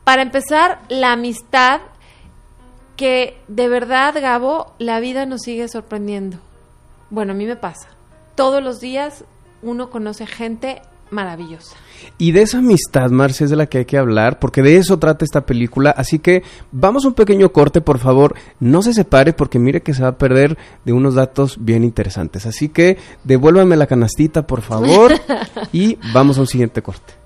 [0.04, 1.82] Para empezar, la amistad,
[2.98, 6.38] que de verdad, Gabo, la vida nos sigue sorprendiendo.
[7.10, 7.88] Bueno, a mí me pasa.
[8.36, 9.26] Todos los días
[9.62, 11.76] uno conoce gente maravillosa.
[12.18, 14.98] Y de esa amistad, Marce, es de la que hay que hablar, porque de eso
[14.98, 15.92] trata esta película.
[15.92, 18.36] Así que vamos a un pequeño corte, por favor.
[18.60, 22.46] No se separe, porque mire que se va a perder de unos datos bien interesantes.
[22.46, 25.14] Así que devuélvame la canastita, por favor.
[25.72, 27.21] y vamos a un siguiente corte.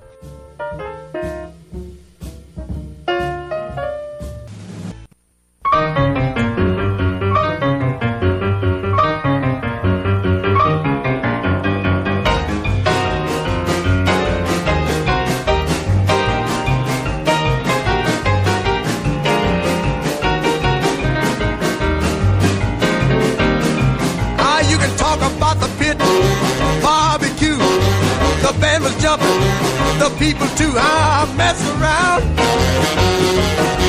[30.46, 30.74] People too.
[30.78, 32.22] Ah, mess around.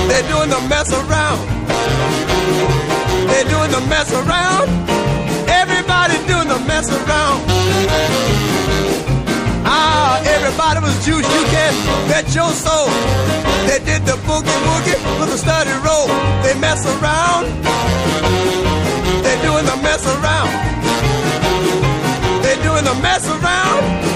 [0.08, 1.40] They're doing the mess around.
[3.28, 4.68] They're doing the mess around.
[5.48, 7.40] Everybody doing the mess around.
[9.64, 11.26] Ah, everybody was juice.
[11.26, 11.72] You can
[12.08, 12.88] bet your soul.
[13.66, 16.06] They did the boogie woogie with a study roll.
[16.42, 17.46] They mess around.
[19.22, 20.50] They're doing the mess around.
[22.42, 24.15] They're doing the mess around.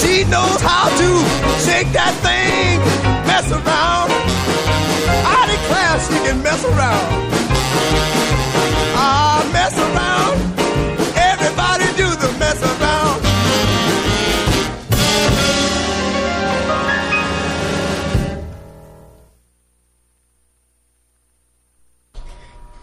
[0.00, 1.08] She knows how to
[1.66, 2.80] shake that thing,
[3.28, 4.10] mess around.
[5.36, 7.08] I declare she can mess around.
[8.96, 10.38] Ah, mess around.
[11.16, 13.20] Everybody do the mess around.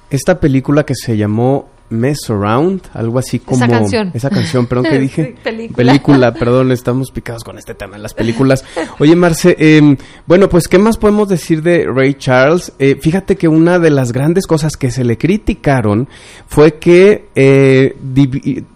[0.10, 3.58] Esta película que se llamó Mess Around, algo así como...
[3.64, 4.12] Esa canción.
[4.14, 5.36] Esa canción, perdón, que dije?
[5.44, 5.76] Película.
[5.76, 8.66] Película, perdón, estamos picados con este tema, las películas.
[9.00, 12.74] Oye, Marce, eh, bueno, pues, ¿qué más podemos decir de Ray Charles?
[12.80, 16.10] Eh, fíjate que una de las grandes cosas que se le criticaron
[16.48, 17.96] fue que eh,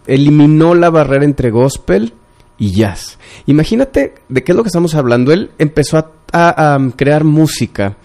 [0.07, 2.13] eliminó la barrera entre gospel
[2.57, 3.17] y jazz.
[3.45, 5.33] Imagínate de qué es lo que estamos hablando.
[5.33, 7.97] Él empezó a, a- a crear música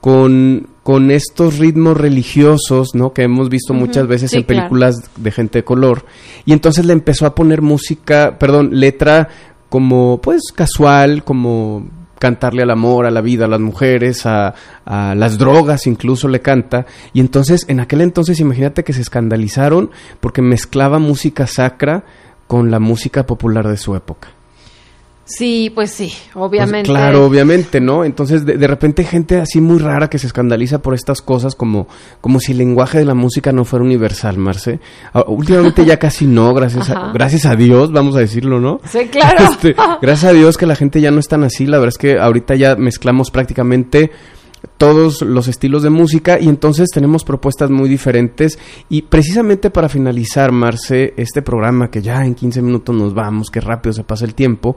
[0.00, 3.12] con, con estos ritmos religiosos, ¿no?
[3.12, 4.62] Que hemos visto muchas veces sí, en claro.
[4.62, 6.04] películas de gente de color.
[6.44, 9.28] Y entonces le empezó a poner música, perdón, letra
[9.68, 11.86] como, pues, casual, como
[12.18, 16.40] cantarle al amor, a la vida, a las mujeres, a, a las drogas, incluso le
[16.40, 16.86] canta.
[17.12, 19.90] Y entonces, en aquel entonces, imagínate que se escandalizaron
[20.20, 22.04] porque mezclaba música sacra
[22.46, 24.28] con la música popular de su época.
[25.24, 26.90] Sí, pues sí, Pues, obviamente.
[26.90, 28.04] claro, obviamente, ¿no?
[28.04, 31.86] Entonces, de, de repente gente así muy rara que se escandaliza por estas cosas como,
[32.20, 34.80] como si el lenguaje de la música no fuera universal, Marce.
[35.14, 38.80] Ah, últimamente ya casi no, gracias a, gracias a Dios, vamos a decirlo, ¿no?
[38.84, 39.44] Sí, claro.
[39.52, 41.98] Este, gracias a Dios que la gente ya no es tan así, la verdad es
[41.98, 44.10] que ahorita ya mezclamos prácticamente
[44.78, 50.52] todos los estilos de música y entonces tenemos propuestas muy diferentes y precisamente para finalizar,
[50.52, 54.34] Marce, este programa que ya en 15 minutos nos vamos, que rápido se pasa el
[54.34, 54.76] tiempo,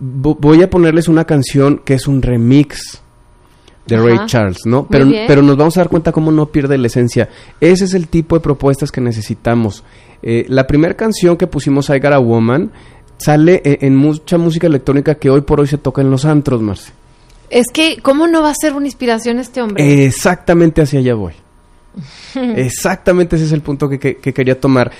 [0.00, 3.00] vo- voy a ponerles una canción que es un remix
[3.86, 4.26] de Ray Ajá.
[4.26, 4.86] Charles, ¿no?
[4.88, 7.28] Pero, pero nos vamos a dar cuenta cómo no pierde la esencia.
[7.60, 9.82] Ese es el tipo de propuestas que necesitamos.
[10.22, 12.70] Eh, la primera canción que pusimos, I Got a Woman,
[13.16, 16.62] sale eh, en mucha música electrónica que hoy por hoy se toca en los antros,
[16.62, 16.92] Marce.
[17.52, 20.04] Es que, ¿cómo no va a ser una inspiración este hombre?
[20.06, 21.34] Exactamente hacia allá voy.
[22.34, 24.90] Exactamente ese es el punto que, que- que quería tomar.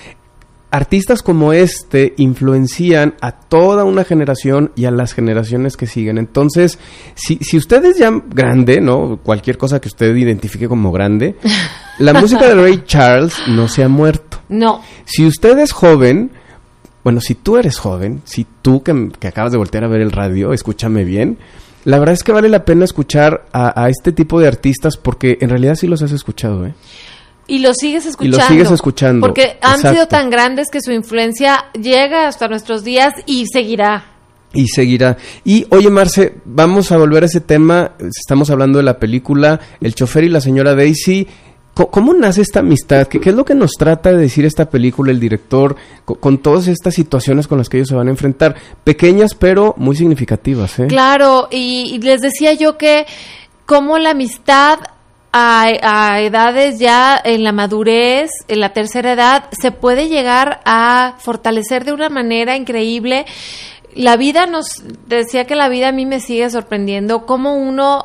[0.71, 6.17] Artistas como este influencian a toda una generación y a las generaciones que siguen.
[6.17, 6.79] Entonces,
[7.15, 9.19] si, si usted es ya grande, ¿no?
[9.23, 11.37] Cualquier cosa que usted identifique como grande,
[11.99, 14.39] la música de Ray Charles no se ha muerto.
[14.49, 14.81] no.
[15.05, 16.31] Si usted es joven,
[17.05, 20.11] bueno, si tú eres joven, si tú que, que acabas de voltear a ver el
[20.13, 21.37] radio, escúchame bien,
[21.85, 25.39] la verdad es que vale la pena escuchar a, a este tipo de artistas porque
[25.41, 26.75] en realidad sí los has escuchado, ¿eh?
[27.49, 28.39] Y lo sigues Y escuchando.
[28.39, 29.91] lo sigues escuchando, Porque han exacto.
[29.93, 34.05] sido tan grandes que su influencia llega hasta nuestros días y seguirá.
[34.55, 35.17] Y seguirá.
[35.45, 37.93] Y oye, Marce, vamos a volver a ese tema.
[37.99, 41.27] Estamos hablando de la película El chofer y la señora Daisy.
[41.75, 43.07] ¿Cómo nace esta amistad?
[43.09, 46.69] ¿Qué, es lo que nos trata de decir esta película, el director, co- con, todas
[46.69, 48.55] estas situaciones con las que ellos se van a enfrentar?
[48.85, 50.87] Pequeñas, pero muy significativas, ¿eh?
[50.89, 53.07] Claro, y, les decía yo que
[53.65, 54.81] como la amistad
[55.33, 61.15] a, a edades ya en la madurez, en la tercera edad, se puede llegar a
[61.21, 63.25] fortalecer de una manera increíble.
[63.95, 64.67] La vida nos
[65.07, 68.05] decía que la vida a mí me sigue sorprendiendo, cómo uno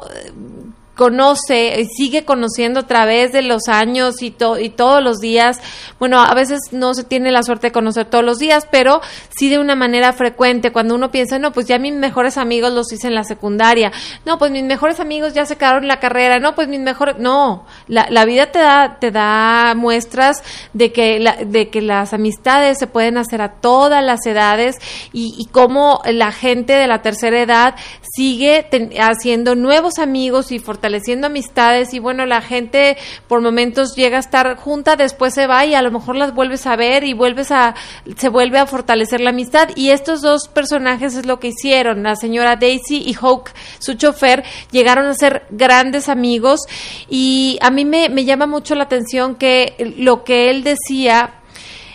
[0.98, 5.60] conoce y sigue conociendo a través de los años y, to- y todos los días.
[6.00, 9.50] Bueno, a veces no se tiene la suerte de conocer todos los días, pero sí
[9.50, 10.72] de una manera frecuente.
[10.72, 13.92] Cuando uno piensa, no, pues ya mis mejores amigos los hice en la secundaria.
[14.26, 16.40] No, pues mis mejores amigos ya se quedaron en la carrera.
[16.40, 17.18] No, pues mis mejores.
[17.20, 22.78] No, la, la vida te da, te da muestras de que, de que las amistades
[22.78, 24.78] se pueden hacer a todas las edades
[25.14, 28.68] y, y cómo la gente de la tercera edad sigue
[29.00, 32.98] haciendo nuevos amigos y fortaleciendo amistades y bueno, la gente
[33.28, 36.66] por momentos llega a estar junta, después se va y a lo mejor las vuelves
[36.68, 37.76] a ver y vuelves a
[38.18, 39.70] se vuelve a fortalecer la amistad.
[39.76, 44.44] Y estos dos personajes es lo que hicieron, la señora Daisy y Hawk, su chofer,
[44.72, 46.62] llegaron a ser grandes amigos
[47.10, 51.36] y a mí me, llama mucho la atención que lo que él decía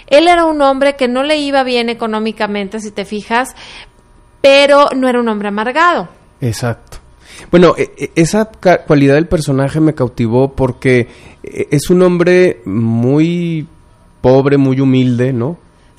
[0.07, 3.57] él era un hombre que no le iba bien económicamente, si te fijas,
[4.43, 6.09] pero no era un hombre amargado.
[6.41, 6.99] Exacto.
[7.51, 8.51] Bueno, e- e- esa
[8.87, 11.09] cualidad del personaje me cautivó porque
[11.43, 13.67] e- es un hombre muy
[14.21, 15.57] pobre, muy humilde, ¿no?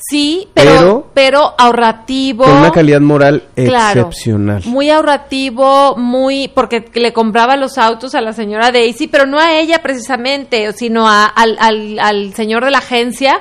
[0.10, 2.44] Sí, pero, Pero- pero, ahorrativo.
[2.44, 4.62] Con una calidad moral Claro, excepcional.
[4.66, 9.54] Muy ahorrativo, muy porque le compraba los autos a la señora Daisy, pero no a
[9.54, 13.40] ella precisamente, sino a- al, al, al señor de la agencia,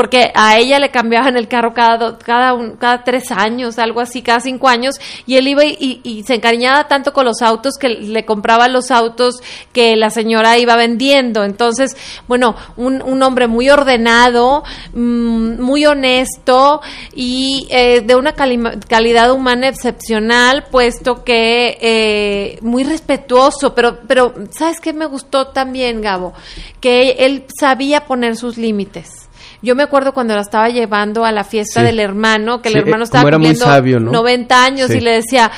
[0.00, 4.22] porque a ella le cambiaban el carro cada cada un- cada tres años, algo así,
[4.22, 4.94] cada cinco años,
[5.26, 8.66] y él iba y, y- y se encariñaba tanto con los autos que le compraba
[8.68, 9.42] los autos
[9.74, 11.44] que la señora iba vendiendo.
[11.44, 16.80] Entonces, bueno, un, un hombre muy ordenado, mm, muy honesto
[17.14, 24.80] y eh, de una calidad humana excepcional, puesto que eh, muy respetuoso, pero, pero ¿sabes
[24.80, 26.32] qué me gustó también, Gabo?
[26.80, 29.28] Que él sabía poner sus límites.
[29.62, 31.86] Yo me acuerdo cuando la estaba llevando a la fiesta Sí.
[31.86, 34.10] del hermano, que Sí, el hermano eh, estaba como era muy cumpliendo sabio, ¿no?
[34.12, 34.96] 90 años Sí.
[34.98, 35.50] y le decía,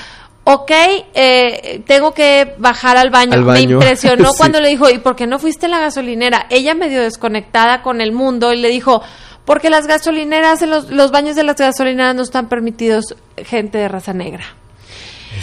[0.44, 0.70] ok,
[1.14, 3.34] eh, tengo que bajar al baño.
[3.34, 6.46] Al Me impresionó cuando le dijo, ¿y por qué no fuiste a la gasolinera?
[6.50, 9.02] Ella medio desconectada con el mundo y le dijo,
[9.44, 13.88] porque las gasolineras, en los, los baños de las gasolineras no están permitidos gente de
[13.88, 14.44] raza negra.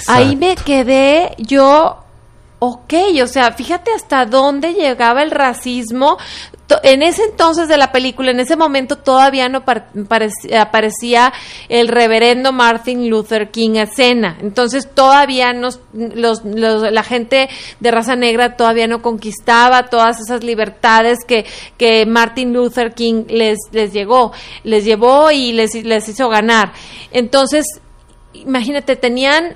[0.07, 1.97] Ahí me quedé yo,
[2.59, 2.93] ok,
[3.23, 6.17] o sea, fíjate hasta dónde llegaba el racismo.
[6.83, 11.33] En ese entonces de la película, en ese momento todavía no par- parec- aparecía
[11.67, 14.37] el reverendo Martin Luther King a escena.
[14.41, 17.49] Entonces todavía nos, los- la gente
[17.79, 21.45] de raza negra todavía no conquistaba todas esas libertades que,
[21.77, 24.31] que Martin Luther King les, les llegó,
[24.63, 26.73] les llevó y les, les hizo ganar.
[27.11, 27.65] Entonces,
[28.33, 29.55] imagínate, tenían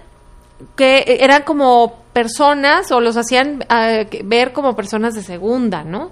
[0.75, 6.11] que eran como personas o los hacían ah, ver como personas de segunda, ¿no?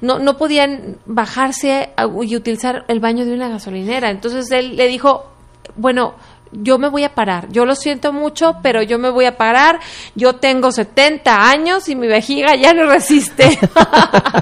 [0.00, 1.90] No, no podían bajarse
[2.22, 4.10] y utilizar el baño de una gasolinera.
[4.10, 5.30] Entonces él le dijo,
[5.76, 6.14] bueno,
[6.52, 7.48] yo me voy a parar.
[7.50, 9.80] Yo lo siento mucho, pero yo me voy a parar.
[10.14, 13.58] Yo tengo 70 años y mi vejiga ya no resiste.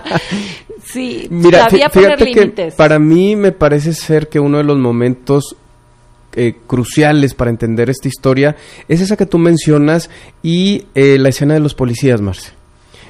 [0.84, 2.74] sí, Mira, sabía poner límites.
[2.74, 5.56] para mí me parece ser que uno de los momentos
[6.34, 8.56] eh, cruciales para entender esta historia
[8.88, 10.10] es esa que tú mencionas
[10.42, 12.52] y eh, la escena de los policías, Marce.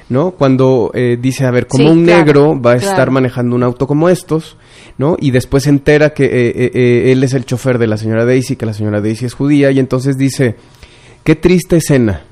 [0.09, 0.31] ¿No?
[0.31, 3.63] Cuando eh, dice, a ver, como Sí, un claro, negro va a estar manejando un
[3.63, 4.57] auto como estos,
[4.97, 5.15] ¿no?
[5.17, 8.65] Y después se entera que eh, él es el chofer de la señora Daisy, que
[8.65, 10.55] la señora Daisy es judía, y entonces dice,
[11.23, 12.23] qué triste escena.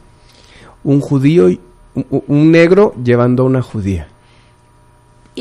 [0.83, 1.61] Un judío, y-
[1.95, 4.09] un, un negro llevando a una judía.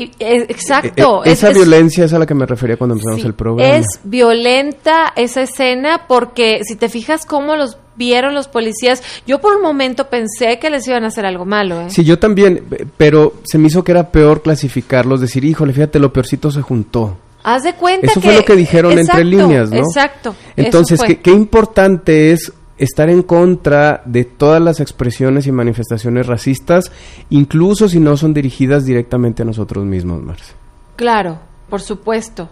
[0.03, 1.23] Y- eh, exacto.
[1.25, 3.27] Eh, eh, es- esa es- violencia es a la que me refería cuando empezamos Sí,
[3.27, 3.75] el programa.
[3.77, 9.55] Es violenta esa escena porque si te fijas cómo los vieron los policías, yo por
[9.57, 11.81] un momento pensé que les iban a hacer algo malo.
[11.81, 11.85] ¿eh?
[11.89, 12.63] Sí, yo también,
[12.97, 17.17] pero se me hizo que era peor clasificarlos, decir, híjole, fíjate, lo peorcito se juntó.
[17.43, 18.27] Haz de cuenta Eso que...
[18.27, 19.77] fue lo que dijeron Exacto, entre líneas, ¿no?
[19.77, 20.35] Exacto.
[20.55, 21.07] Entonces, fue.
[21.07, 26.91] ¿qué, qué importante es estar en contra de todas las expresiones y manifestaciones racistas,
[27.29, 30.53] incluso si no son dirigidas directamente a nosotros mismos, Marce.
[30.95, 32.49] Claro, por supuesto.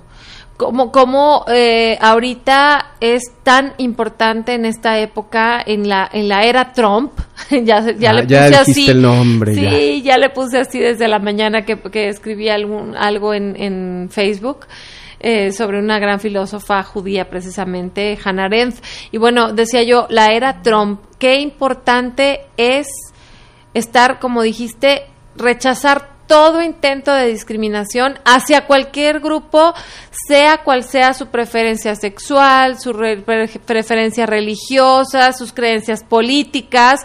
[0.57, 6.73] Como, como eh, ahorita es tan importante en esta época, en la, en la era
[6.73, 7.11] Trump,
[7.51, 8.89] ya, ya Ah, le ya puse dijiste así.
[8.89, 10.17] el nombre, Sí, ya.
[10.17, 14.61] le puse así desde la mañana que, que escribí algún, algo en, en Facebook.
[15.19, 18.83] Eh, sobre una gran filósofa judía precisamente, Hannah Arendt.
[19.11, 22.87] Y bueno, decía yo, la era Trump, qué importante es
[23.73, 25.05] estar, como dijiste,
[25.35, 29.73] rechazar todo intento de discriminación hacia cualquier grupo,
[30.27, 36.99] sea cual sea su preferencia sexual, su re- pre- preferencia religiosa, sus creencias políticas.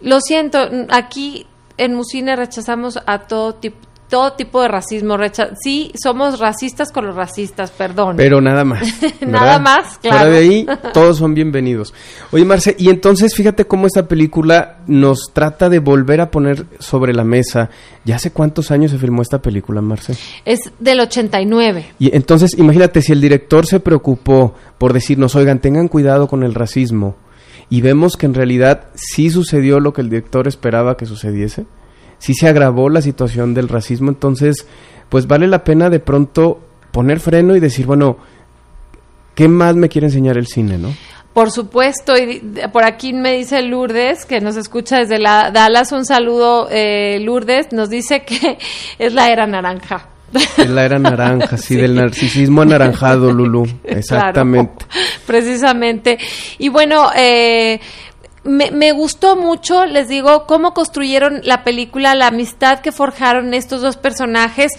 [0.00, 1.46] Lo siento, aquí
[1.76, 3.76] en Musine rechazamos a todo tipo
[4.08, 8.16] todo tipo de racismo, recha- sí, somos racistas con los racistas, perdón.
[8.16, 8.82] Pero nada más.
[9.26, 10.30] Nada más, claro.
[10.30, 11.92] De ahí, todos son bienvenidos.
[12.30, 17.12] Oye, Marce, y entonces fíjate cómo esta película nos trata de volver a poner sobre
[17.14, 17.70] la mesa.
[18.04, 20.14] ¿Ya hace cuántos años se filmó esta película, Marce?
[20.44, 21.94] es del 89.
[21.98, 26.54] Y entonces, imagínate, si el director se preocupó por decirnos, oigan, tengan cuidado con el
[26.54, 27.16] racismo,
[27.70, 31.64] y vemos que en realidad sí sucedió lo que el director esperaba que sucediese,
[32.18, 34.66] sí se agravó la situación del racismo, entonces,
[35.08, 36.60] pues vale la pena de pronto
[36.90, 38.18] poner freno y decir, bueno,
[39.34, 40.92] ¿qué más me quiere enseñar el cine, no?
[41.32, 42.40] Por supuesto, y
[42.72, 47.72] por aquí me dice Lourdes, que nos escucha desde la Dallas, un saludo eh, Lourdes,
[47.72, 48.56] nos dice que
[48.98, 50.08] es la era naranja.
[50.56, 54.84] Es la era naranja, sí, del narcisismo anaranjado, Lulu, exactamente.
[54.86, 56.18] Claro, precisamente.
[56.58, 57.80] Y bueno, eh,
[58.44, 63.96] me, gustó mucho, les digo, cómo construyeron la película, la amistad que forjaron estos dos
[63.96, 64.72] personajes.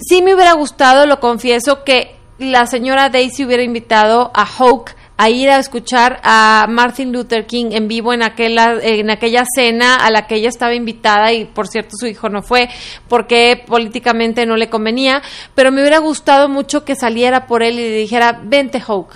[0.00, 5.28] Sí me hubiera gustado, lo confieso, que la señora Daisy hubiera invitado a Hawk a
[5.28, 10.10] ir a escuchar a Martin Luther King en vivo en aquella, en aquella cena a
[10.10, 12.70] la que ella estaba invitada y por cierto su hijo no fue
[13.06, 15.20] porque políticamente no le convenía,
[15.54, 19.12] pero me hubiera gustado mucho que saliera por él y le dijera, vente Hawk,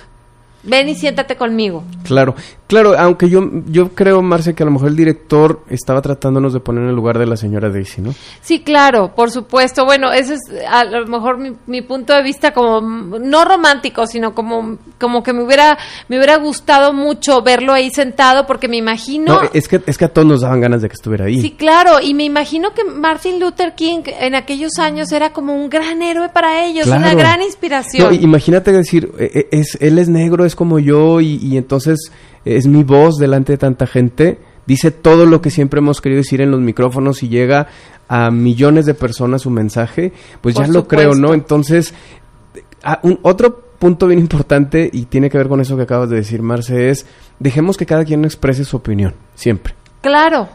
[0.61, 1.83] ven y siéntate conmigo.
[2.03, 2.35] Claro,
[2.67, 6.59] claro, aunque yo, yo creo, Marce, que a lo mejor el director estaba tratándonos de
[6.59, 8.13] poner en el lugar de la señora Daisy, ¿no?
[8.41, 9.85] Sí, claro, por supuesto.
[9.85, 14.33] Bueno, ese es a lo mejor mi, mi punto de vista como no romántico, sino
[14.33, 19.41] como como que me hubiera me hubiera gustado mucho verlo ahí sentado porque me imagino
[19.41, 21.41] No, es que, es que a todos nos daban ganas de que estuviera ahí.
[21.41, 25.69] Sí, claro, y me imagino que Martin Luther King en aquellos años era como un
[25.69, 28.07] gran héroe para ellos, una gran inspiración.
[28.07, 32.11] No, imagínate decir, eh, eh, es, él es negro, es como yo, y, y entonces
[32.45, 34.39] es mi voz delante de tanta gente.
[34.65, 37.67] Dice todo lo que siempre hemos querido decir en los micrófonos y llega
[38.07, 41.33] a millones de personas su mensaje, pues Por ya lo creo, ¿no?
[41.33, 41.93] Entonces,
[42.83, 46.15] ah, un- otro punto bien importante y tiene que ver con eso que acabas de
[46.15, 47.05] decir, Marce, es
[47.39, 49.75] dejemos que cada quien exprese su opinión, siempre.
[50.01, 50.47] Claro.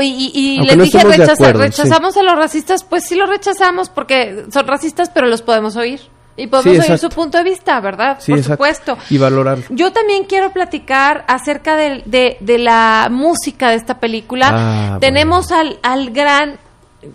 [0.00, 3.90] Y y- les no dije, rechaza- acuerdo, rechazamos a los racistas, pues sí los rechazamos
[3.90, 6.00] porque son racistas, pero los podemos oír.
[6.38, 8.16] Y podemos Sí, oír su punto de vista, ¿verdad?
[8.20, 8.54] Sí, Por exacto.
[8.64, 8.98] supuesto.
[9.10, 9.64] Y valorarlo.
[9.70, 14.48] Yo también quiero platicar acerca de, de- de la música de esta película.
[14.52, 16.58] Ah, Tenemos al, al gran,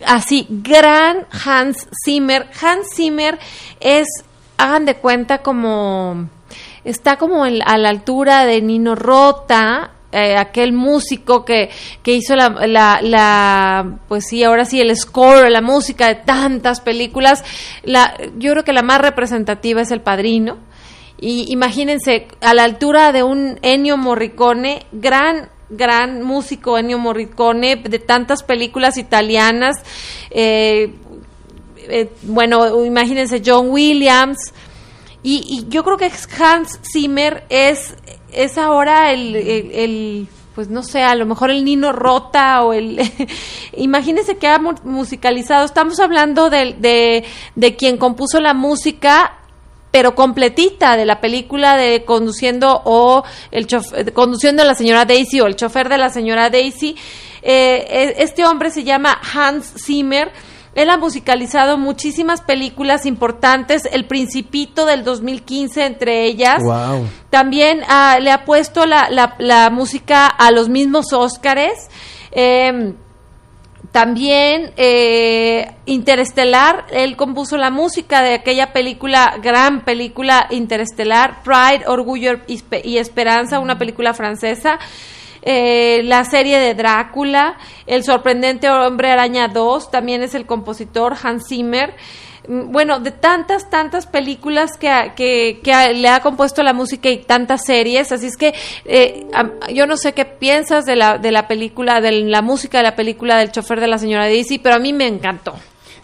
[0.05, 2.47] así, gran Hans Zimmer.
[2.61, 3.39] Hans Zimmer
[3.79, 4.07] es,
[4.57, 6.27] hagan de cuenta, como,
[6.83, 9.91] está como en- a la altura de Nino Rota.
[10.13, 11.69] Eh, aquel músico que,
[12.03, 16.81] que hizo la, la, la, pues sí, ahora sí, el score, la música de tantas
[16.81, 17.43] películas.
[17.83, 20.57] La, yo creo que la más representativa es El Padrino.
[21.19, 27.99] Y imagínense, a la altura de un Ennio Morricone, gran, gran músico Ennio Morricone, de
[27.99, 29.77] tantas películas italianas,
[30.31, 30.93] eh,
[31.89, 34.53] eh, bueno, imagínense John Williams,
[35.23, 37.95] y, y yo creo que Hans Zimmer es,
[38.31, 42.99] es ahora el, el- pues no sé, a lo mejor el Nino Rota o el...
[43.77, 47.23] imagínense que ha mu- musicalizado, estamos hablando de, de,
[47.55, 49.39] de quien compuso la música
[49.89, 55.05] pero completita de la película de conduciendo o el chof- eh, conduciendo a la señora
[55.05, 56.95] Daisy o el chofer de la señora Daisy.
[57.43, 60.31] Eh, eh, este hombre se llama Hans Zimmer.
[60.75, 66.63] Él ha musicalizado muchísimas películas importantes, El Principito del 2015 entre ellas.
[66.63, 67.07] Wow.
[67.29, 71.89] También ah, le ha puesto la, la- la música a los mismos Óscares.
[72.31, 72.95] Em,
[73.91, 82.39] también eh, Interestelar, él compuso la música de aquella película, gran película Interestelar, Pride, Orgullo
[82.47, 84.79] y Esperanza, una película francesa.
[85.45, 91.47] Eh, la serie de Drácula, El sorprendente hombre araña 2, también es el compositor Hans
[91.49, 91.93] Zimmer.
[92.47, 97.17] Mm, Bueno, de tantas, tantas películas que, que, que le ha compuesto la música y
[97.17, 98.53] tantas series, así es que
[98.85, 99.27] eh,
[99.73, 102.95] yo no sé qué piensas de la, de la película, de la música de la
[102.95, 105.55] película del chofer de la señora Daisy, pero a mí me encantó.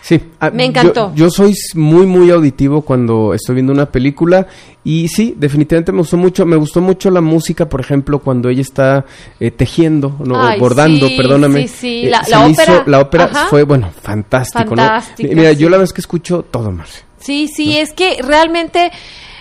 [0.02, 1.12] Sí, ah, Me encantó.
[1.14, 4.48] Yo, yo soy muy, muy auditivo cuando estoy viendo una película
[4.84, 6.46] y sí, definitivamente me gustó mucho.
[6.46, 9.06] Me gustó mucho la música, por ejemplo, cuando ella está
[9.42, 12.06] eh, tejiendo, no, Ay, bordando, sí, sí, sí, sí.
[12.06, 13.48] La- ópera, la ópera ajá.
[13.50, 14.84] fue, bueno, fantástico, ¿no?
[15.18, 17.04] Mi- Mira, yo la vez que escucho todo, Marce.
[17.20, 18.92] Sí, sí, es que realmente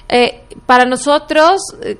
[0.08, 1.96] eh, para nosotros, eh,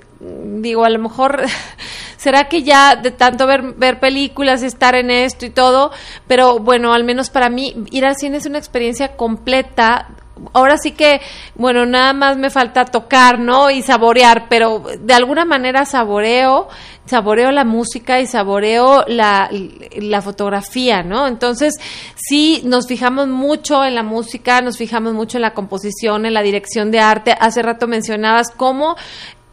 [0.60, 1.42] digo, a lo mejor
[2.18, 5.92] será que ya de tanto ver, películas, estar en esto y todo,
[6.26, 10.08] pero bueno, al menos para mí ir al cine es una experiencia completa.
[10.52, 11.20] Ahora sí que,
[11.56, 13.70] bueno, nada más me falta tocar, ¿no?
[13.70, 16.68] Y saborear, pero de alguna manera saboreo,
[17.06, 19.50] saboreo la música y saboreo la,
[19.96, 21.26] la fotografía, ¿no?
[21.26, 21.74] Entonces,
[22.14, 26.42] sí, nos fijamos mucho en la música, nos fijamos mucho en la composición, en la
[26.42, 27.34] dirección de arte.
[27.40, 28.94] Hace rato mencionabas cómo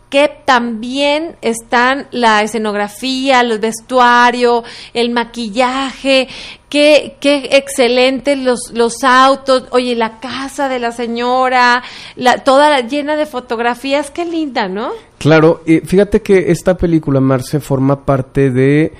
[0.09, 6.27] que también están la escenografía, el vestuario, el maquillaje,
[6.69, 11.83] qué, qué excelentes los, los autos, oye, la casa de la señora,
[12.15, 14.91] la, toda llena de fotografías, qué linda, ¿no?
[15.17, 18.93] Claro, eh, fíjate que esta película, Marce, forma parte de...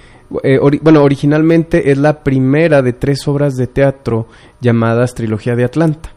[0.44, 4.28] eh, bueno, originalmente es la primera de tres obras de teatro
[4.60, 6.15] llamadas Trilogía de Atlanta.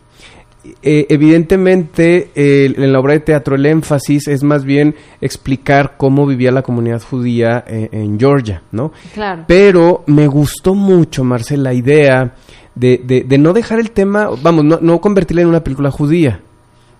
[0.83, 6.27] Eh, evidentemente, eh, en la obra de teatro el énfasis es más bien explicar cómo
[6.27, 8.93] vivía la comunidad judía eh, en Georgia, ¿no?
[9.15, 9.45] Claro.
[9.47, 12.35] Pero me gustó mucho, Marcel, la idea
[12.75, 16.41] de, de- de no dejar el tema, vamos, no, no convertirla en una película judía.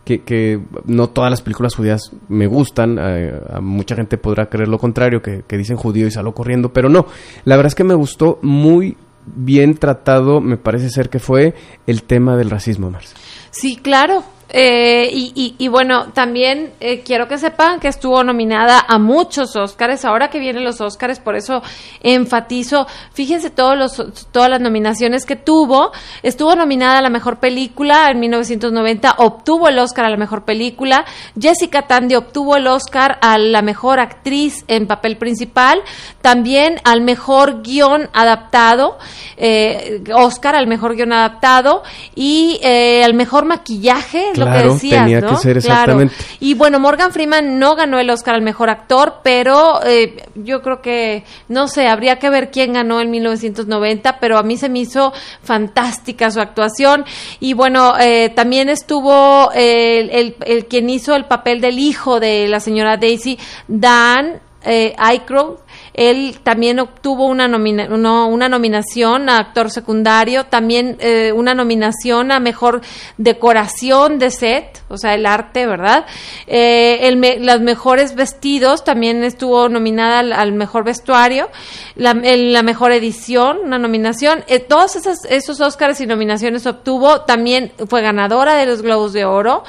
[0.05, 4.69] Que, que no todas las películas judías me gustan, eh, a mucha gente podrá creer
[4.69, 7.05] lo contrario, que, que dicen judío y salgo corriendo, pero no,
[7.45, 8.97] la verdad es que me gustó muy
[9.27, 11.53] bien tratado, me parece ser que fue
[11.87, 13.19] el tema del racismo, Marcel.
[13.51, 14.25] Sí, claro.
[14.51, 19.55] Eh, y, y- y bueno, también eh, quiero que sepan que estuvo nominada a muchos
[19.57, 20.05] Óscares.
[20.07, 21.63] Ahora que vienen los Óscares, por eso
[22.03, 22.87] enfatizo.
[23.13, 25.93] Fíjense todos los, todas las nominaciones que tuvo.
[26.23, 31.05] Estuvo nominada a la mejor película en 1990, obtuvo el Óscar a la mejor película.
[31.39, 35.83] Jessica Tandy obtuvo el Óscar a la mejor actriz en papel principal.
[36.23, 38.99] También al mejor guion adaptado.
[39.37, 41.83] Eh, Óscar al mejor guion adaptado.
[42.15, 45.29] Y eh, al mejor maquillaje lo que Claro, decías, tenía ¿no?
[45.31, 45.93] que ser Claro.
[45.93, 46.15] exactamente.
[46.41, 50.81] Y bueno, Morgan Freeman no ganó el Oscar al mejor actor, pero eh, yo creo
[50.81, 54.81] que, no sé, habría que ver quién ganó en 1990, pero a mí se me
[54.81, 55.13] hizo
[55.43, 57.05] fantástica su actuación.
[57.41, 62.21] Y bueno, eh, también estuvo eh, el, el- el quien hizo el papel del hijo
[62.21, 65.57] de la señora Daisy, Dan eh, Aykroyd.
[65.95, 72.41] Él también obtuvo una, nomina una nominación a actor secundario, también eh, una nominación a
[72.41, 72.81] mejor
[73.17, 76.07] decoración de set, o sea, el arte, ¿verdad?
[76.47, 81.49] Eh, el las mejores vestidos, también estuvo nominada al, mejor vestuario,
[81.97, 84.45] la, mejor edición, una nominación.
[84.47, 89.25] Eh, todos esos, esos Oscars y nominaciones obtuvo, también fue ganadora de los Globos de
[89.25, 89.65] Oro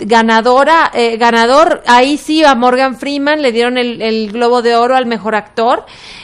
[0.00, 5.06] ganadora, eh, ganador, ahí sí a Morgan Freeman le dieron el, Globo de Oro al
[5.06, 5.59] mejor actor.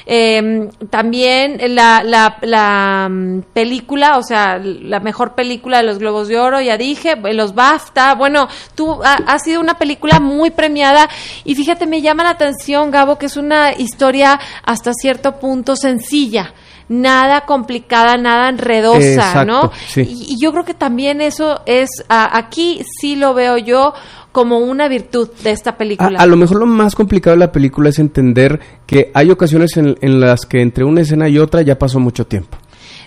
[0.06, 6.28] Em, también la, la, la, mm, película, o sea, la mejor película de los Globos
[6.28, 11.08] de Oro, ya dije, los BAFTA, bueno, tú, ha, ha sido una película muy premiada
[11.44, 16.54] y fíjate, me llama la atención, Gabo, que es una historia hasta cierto punto sencilla
[16.88, 19.72] nada complicada, nada enredosa, ¿no?
[19.96, 23.92] Y, yo creo que también eso es, aquí sí lo veo yo
[24.36, 26.18] como una virtud de esta película.
[26.20, 29.96] A, lo mejor lo más complicado de la película es entender que hay ocasiones en,
[30.02, 32.58] en las que entre una escena y otra ya pasó mucho tiempo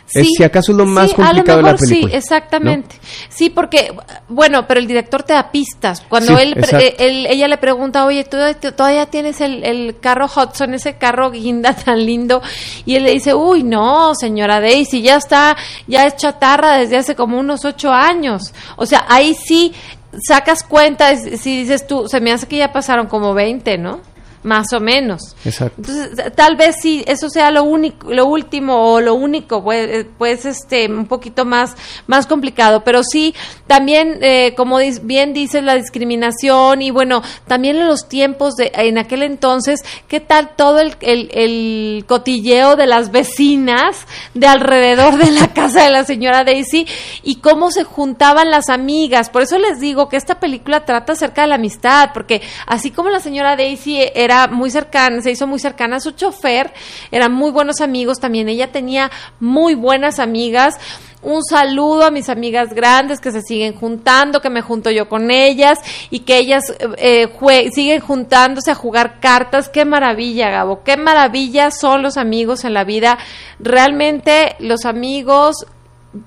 [0.10, 2.12] si acaso es lo más complicado de la película.
[2.12, 2.96] Sí, exactamente.
[3.30, 3.94] Sí, porque,
[4.28, 6.02] bueno, pero el director te da pistas.
[6.08, 6.56] Cuando él,
[6.98, 8.38] ella le pregunta, oye, ¿tú
[8.76, 12.42] todavía tienes el, el, carro Hudson, ese carro guinda tan lindo?
[12.86, 15.56] Y él le dice, uy, no, señora Daisy, ya está,
[15.88, 18.54] ya es chatarra desde hace como unos ocho años.
[18.78, 19.74] O sea, ahí sí
[20.22, 24.02] sacas cuenta, si dices tú, se me hace que ya pasaron como 20, ¿no?
[24.44, 25.36] Más o menos.
[25.44, 25.76] Exacto.
[25.78, 30.46] Entonces, tal vez si eso sea lo único, lo último o lo único, pues, pues
[30.46, 31.76] este, un poquito más,
[32.08, 32.84] más complicado.
[32.84, 33.36] Pero sí,
[33.68, 38.98] también, eh, como bien dices, la discriminación y bueno, también en los tiempos de, en
[38.98, 45.32] aquel entonces, ¿qué tal todo el, el, el cotilleo de las vecinas de alrededor de
[45.32, 46.88] la casa de la señora Daisy
[47.24, 49.30] y cómo se juntaban las amigas?
[49.30, 53.10] Por eso les digo que esta película trata acerca de la amistad, porque así como
[53.10, 56.72] la señora Daisy era era muy cercana, se hizo muy cercana a su chofer,
[57.12, 59.10] eran muy buenos amigos también, ella tenía
[59.40, 60.76] muy buenas amigas.
[61.22, 65.32] Un saludo a mis amigas grandes que se siguen juntando, que me junto yo con
[65.32, 66.64] ellas y que ellas
[66.98, 67.28] eh,
[67.74, 69.68] siguen juntándose a jugar cartas.
[69.68, 73.18] Qué maravilla, Gabo, qué maravilla son los amigos en la vida.
[73.60, 75.66] Realmente los amigos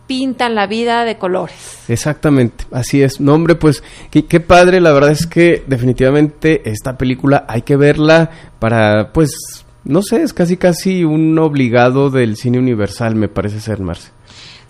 [0.07, 1.85] pintan la vida de colores.
[1.89, 3.21] Exactamente, así es.
[3.21, 8.31] No, hombre, pues qué, padre, la verdad es que definitivamente esta película hay que verla
[8.59, 13.81] para, pues, no sé, es casi casi un obligado del cine universal, me parece ser,
[13.81, 14.11] Marce.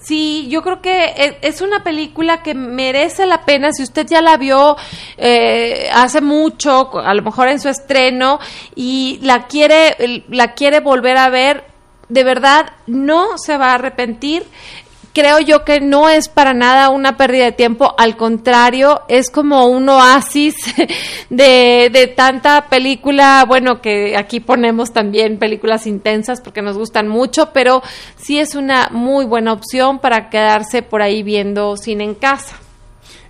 [0.00, 3.72] Sí, yo creo que e, es una película que merece la pena.
[3.72, 4.76] Si usted ya la vio
[5.16, 8.40] eh, hace mucho, a lo mejor en su estreno,
[8.74, 11.64] y la quiere, la quiere volver a ver,
[12.08, 14.44] de verdad no se va a arrepentir
[15.12, 19.66] creo yo que no es para nada una pérdida de tiempo, al contrario, es como
[19.66, 20.54] un oasis
[21.30, 27.50] de, de, tanta película, bueno, que aquí ponemos también películas intensas porque nos gustan mucho,
[27.52, 27.82] pero
[28.16, 32.61] sí es una muy buena opción para quedarse por ahí viendo cine en casa.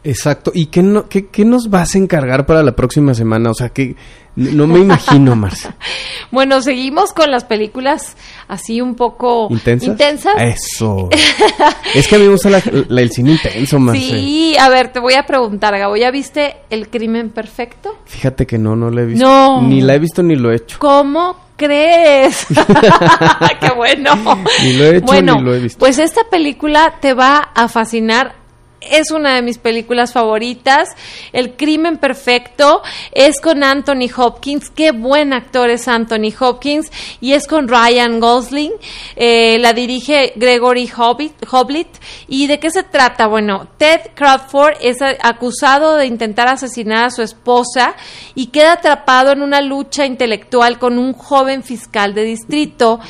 [0.05, 0.51] Exacto.
[0.55, 3.51] ¿Y qué, no, qué, qué nos vas a encargar para la próxima semana?
[3.51, 3.95] O sea, que
[4.35, 5.77] no me imagino, Marcia.
[6.31, 8.17] bueno, seguimos con las películas
[8.49, 10.35] así un poco intensas.
[10.41, 11.11] Eso.
[11.95, 14.17] es que a mí me gusta el cine intenso, Marcia.
[14.17, 17.99] Sí, a ver, te voy a preguntar, Gabo, ¿ya viste El crimen perfecto?
[18.07, 19.25] Fíjate que no, no la he visto.
[19.25, 19.63] No.
[19.63, 20.79] Ni la he visto ni lo he hecho.
[20.79, 22.47] ¿Cómo crees?
[23.61, 24.15] ¡Qué bueno!
[24.63, 25.79] Ni lo he hecho ni lo he visto.
[25.79, 28.42] Pues esta película te va a fascinar
[28.91, 30.89] es una de mis películas favoritas.
[31.33, 34.71] El crimen perfecto es con Anthony Hopkins.
[34.71, 36.91] Qué buen actor es Anthony Hopkins.
[37.21, 38.73] Y es con Ryan Gosling.
[39.17, 41.89] Eh, la dirige Gregory Hoblit.
[42.29, 43.27] ¿Y de qué se trata?
[43.27, 47.95] Bueno, Ted Crawford es acusado de intentar asesinar a su esposa
[48.35, 53.01] y queda atrapado en una lucha intelectual con un joven fiscal de distrito.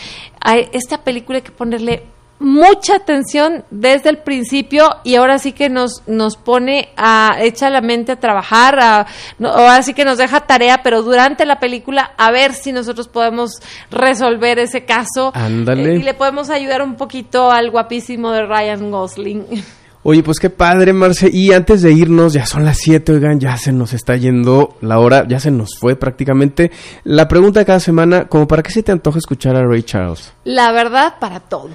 [0.73, 2.12] Esta película hay que ponerle
[2.43, 7.80] mucha atención desde el principio y ahora sí que nos, nos pone a, echa la
[7.80, 9.07] mente a trabajar, a,
[9.43, 13.61] ahora sí que nos deja tarea, pero durante la película a ver si nosotros podemos
[13.90, 15.32] resolver ese caso.
[15.34, 15.95] Ándale.
[15.95, 19.47] y le podemos ayudar un poquito al guapísimo de Ryan Gosling.
[20.05, 21.30] Oye, pues qué padre, Marce.
[21.32, 24.99] Y antes de irnos, ya son las 7, oigan, ya se nos está yendo la
[24.99, 26.72] hora, ya se nos fue prácticamente.
[27.05, 30.32] La pregunta de cada semana, como para qué se te antoja escuchar a Ray Charles?
[30.43, 31.70] La verdad, para todo.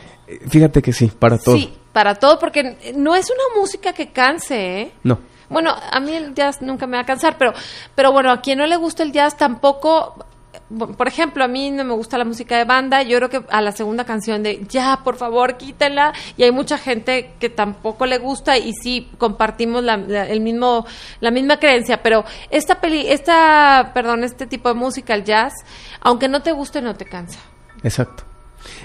[0.50, 1.58] Fíjate que sí, para todo.
[1.58, 4.92] Sí, para todo, porque no es una música que canse, ¿eh?
[5.04, 5.20] No.
[5.50, 7.54] Bueno, a mí el jazz nunca me va a cansar, pero,
[7.96, 10.16] pero bueno, a quien no le gusta el jazz tampoco
[10.98, 13.62] por ejemplo, a mí no me gusta la música de banda, yo creo que a
[13.62, 18.18] la segunda canción de ya, por favor, quítala, y hay mucha gente que tampoco le
[18.18, 20.86] gusta y sí compartimos la, el mismo,
[21.22, 25.54] la misma creencia, pero esta peli, esta, perdón, este tipo de música, el jazz,
[26.02, 27.40] aunque no te guste, no te cansa.
[27.84, 28.24] Exacto.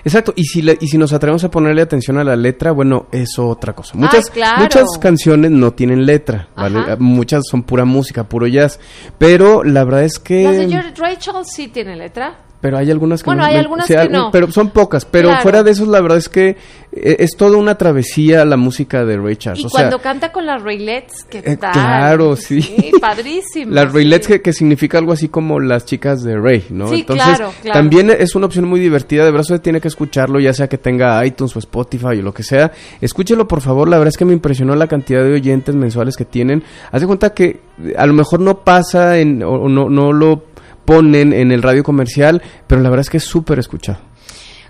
[0.04, 3.38] Exacto, y si, y si nos atrevemos a ponerle atención a la letra, bueno, es
[3.38, 3.94] otra cosa.
[3.96, 4.24] Muchas,
[4.58, 6.96] muchas canciones no tienen letra, ¿vale?
[6.98, 8.78] Muchas son pura música, puro jazz,
[9.18, 10.44] pero la verdad es que...
[10.44, 12.38] ¿Las de Rachel sí tiene letra?
[12.62, 14.30] Pero hay algunas que bueno, hay algunas que no.
[14.30, 15.04] Pero son pocas.
[15.04, 16.50] Pero fuera de eso, la verdad es que
[16.92, 19.64] eh, es toda una travesía la música de Ray Charles.
[19.64, 21.72] Y cuando canta con las Raylets, ¿qué eh, tal?
[21.72, 22.62] Claro, sí.
[22.62, 23.72] Sí, padrísimo.
[23.74, 26.86] las Raylets que, significa algo así como las chicas de Ray, ¿no?
[26.86, 29.24] Sí, Entonces, claro, también es una opción muy divertida.
[29.24, 32.32] De verdad, usted tiene que escucharlo, ya sea que tenga iTunes o Spotify o lo
[32.32, 32.70] que sea.
[33.00, 33.88] Escúchelo, por favor.
[33.88, 36.62] La verdad es que me impresionó la cantidad de oyentes mensuales que tienen.
[36.92, 37.58] Haz de cuenta que
[37.96, 40.51] a lo mejor no pasa en, o no, no lo
[40.84, 43.98] ponen en el radio comercial, pero la verdad es que es súper escuchado.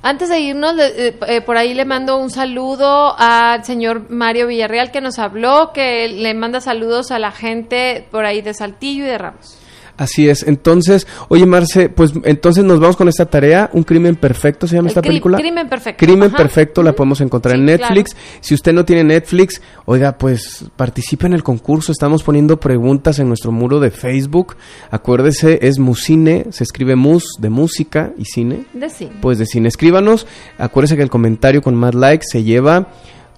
[0.04, 4.90] Antes de irnos, eh, eh, por ahí le mando un saludo al señor Mario Villarreal
[4.90, 9.06] que nos habló, que le manda saludos a la gente por ahí de Saltillo y
[9.06, 9.61] de Ramos.
[9.96, 10.42] Así es.
[10.44, 13.70] Entonces, oye, Marce, pues entonces nos vamos con esta tarea.
[13.72, 15.38] Un crimen perfecto se llama esta película.
[15.38, 16.04] Crimen perfecto.
[16.04, 18.16] Crimen perfecto la podemos encontrar en Netflix.
[18.40, 21.92] Si usted no tiene Netflix, oiga, pues participe en el concurso.
[21.92, 24.56] Estamos poniendo preguntas en nuestro muro de Facebook.
[24.90, 28.64] Acuérdese, es Musine, se escribe mus de música y cine.
[28.72, 29.12] De cine.
[29.20, 29.68] Pues de cine.
[29.68, 30.26] Escríbanos.
[30.58, 32.88] Acuérdese que el comentario con más likes se lleva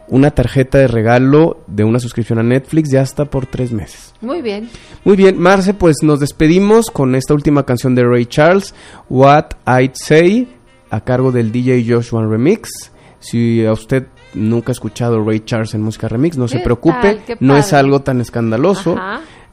[0.09, 4.15] una tarjeta de regalo de una suscripción a Netflix ya hasta por tres meses.
[4.21, 4.69] Muy bien.
[5.05, 8.75] Muy bien, Marce, pues nos despedimos con esta última canción de Ray Charles,
[9.09, 10.49] What I'd Say,
[10.91, 12.71] a cargo del DJ Joshua Remix.
[13.19, 17.57] Si a usted nunca ha escuchado Ray Charles en música remix, no se preocupe, no
[17.57, 18.97] es algo tan escandaloso.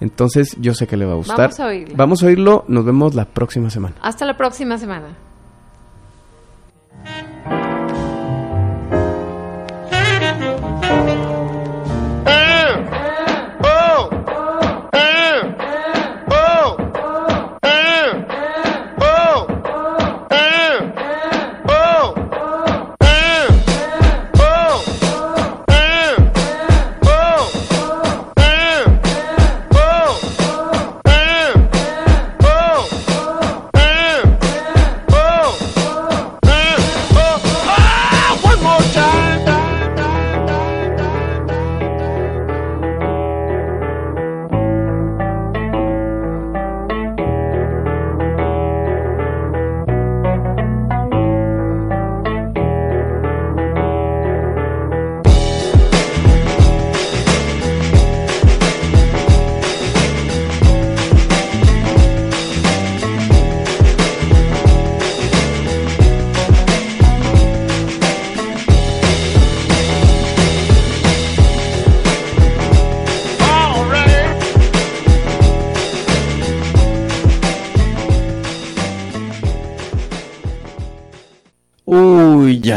[0.02, 1.38] Entonces yo sé que le va a gustar.
[1.38, 1.96] Vamos a oírlo.
[1.96, 3.96] Vamos a oírlo, nos vemos la próxima semana.
[4.02, 5.16] Hasta la próxima semana.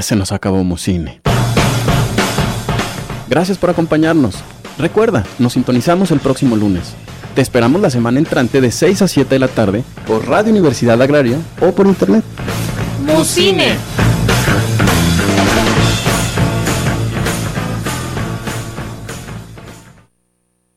[0.05, 1.21] Se nos acabó Musine.
[3.29, 4.37] Gracias por acompañarnos.
[4.79, 6.95] Recuerda, nos sintonizamos el próximo lunes.
[7.35, 11.01] Te esperamos la semana entrante de 6 a 7 de la tarde por Radio Universidad
[11.01, 12.25] Agraria o por internet.
[13.05, 13.77] Musine.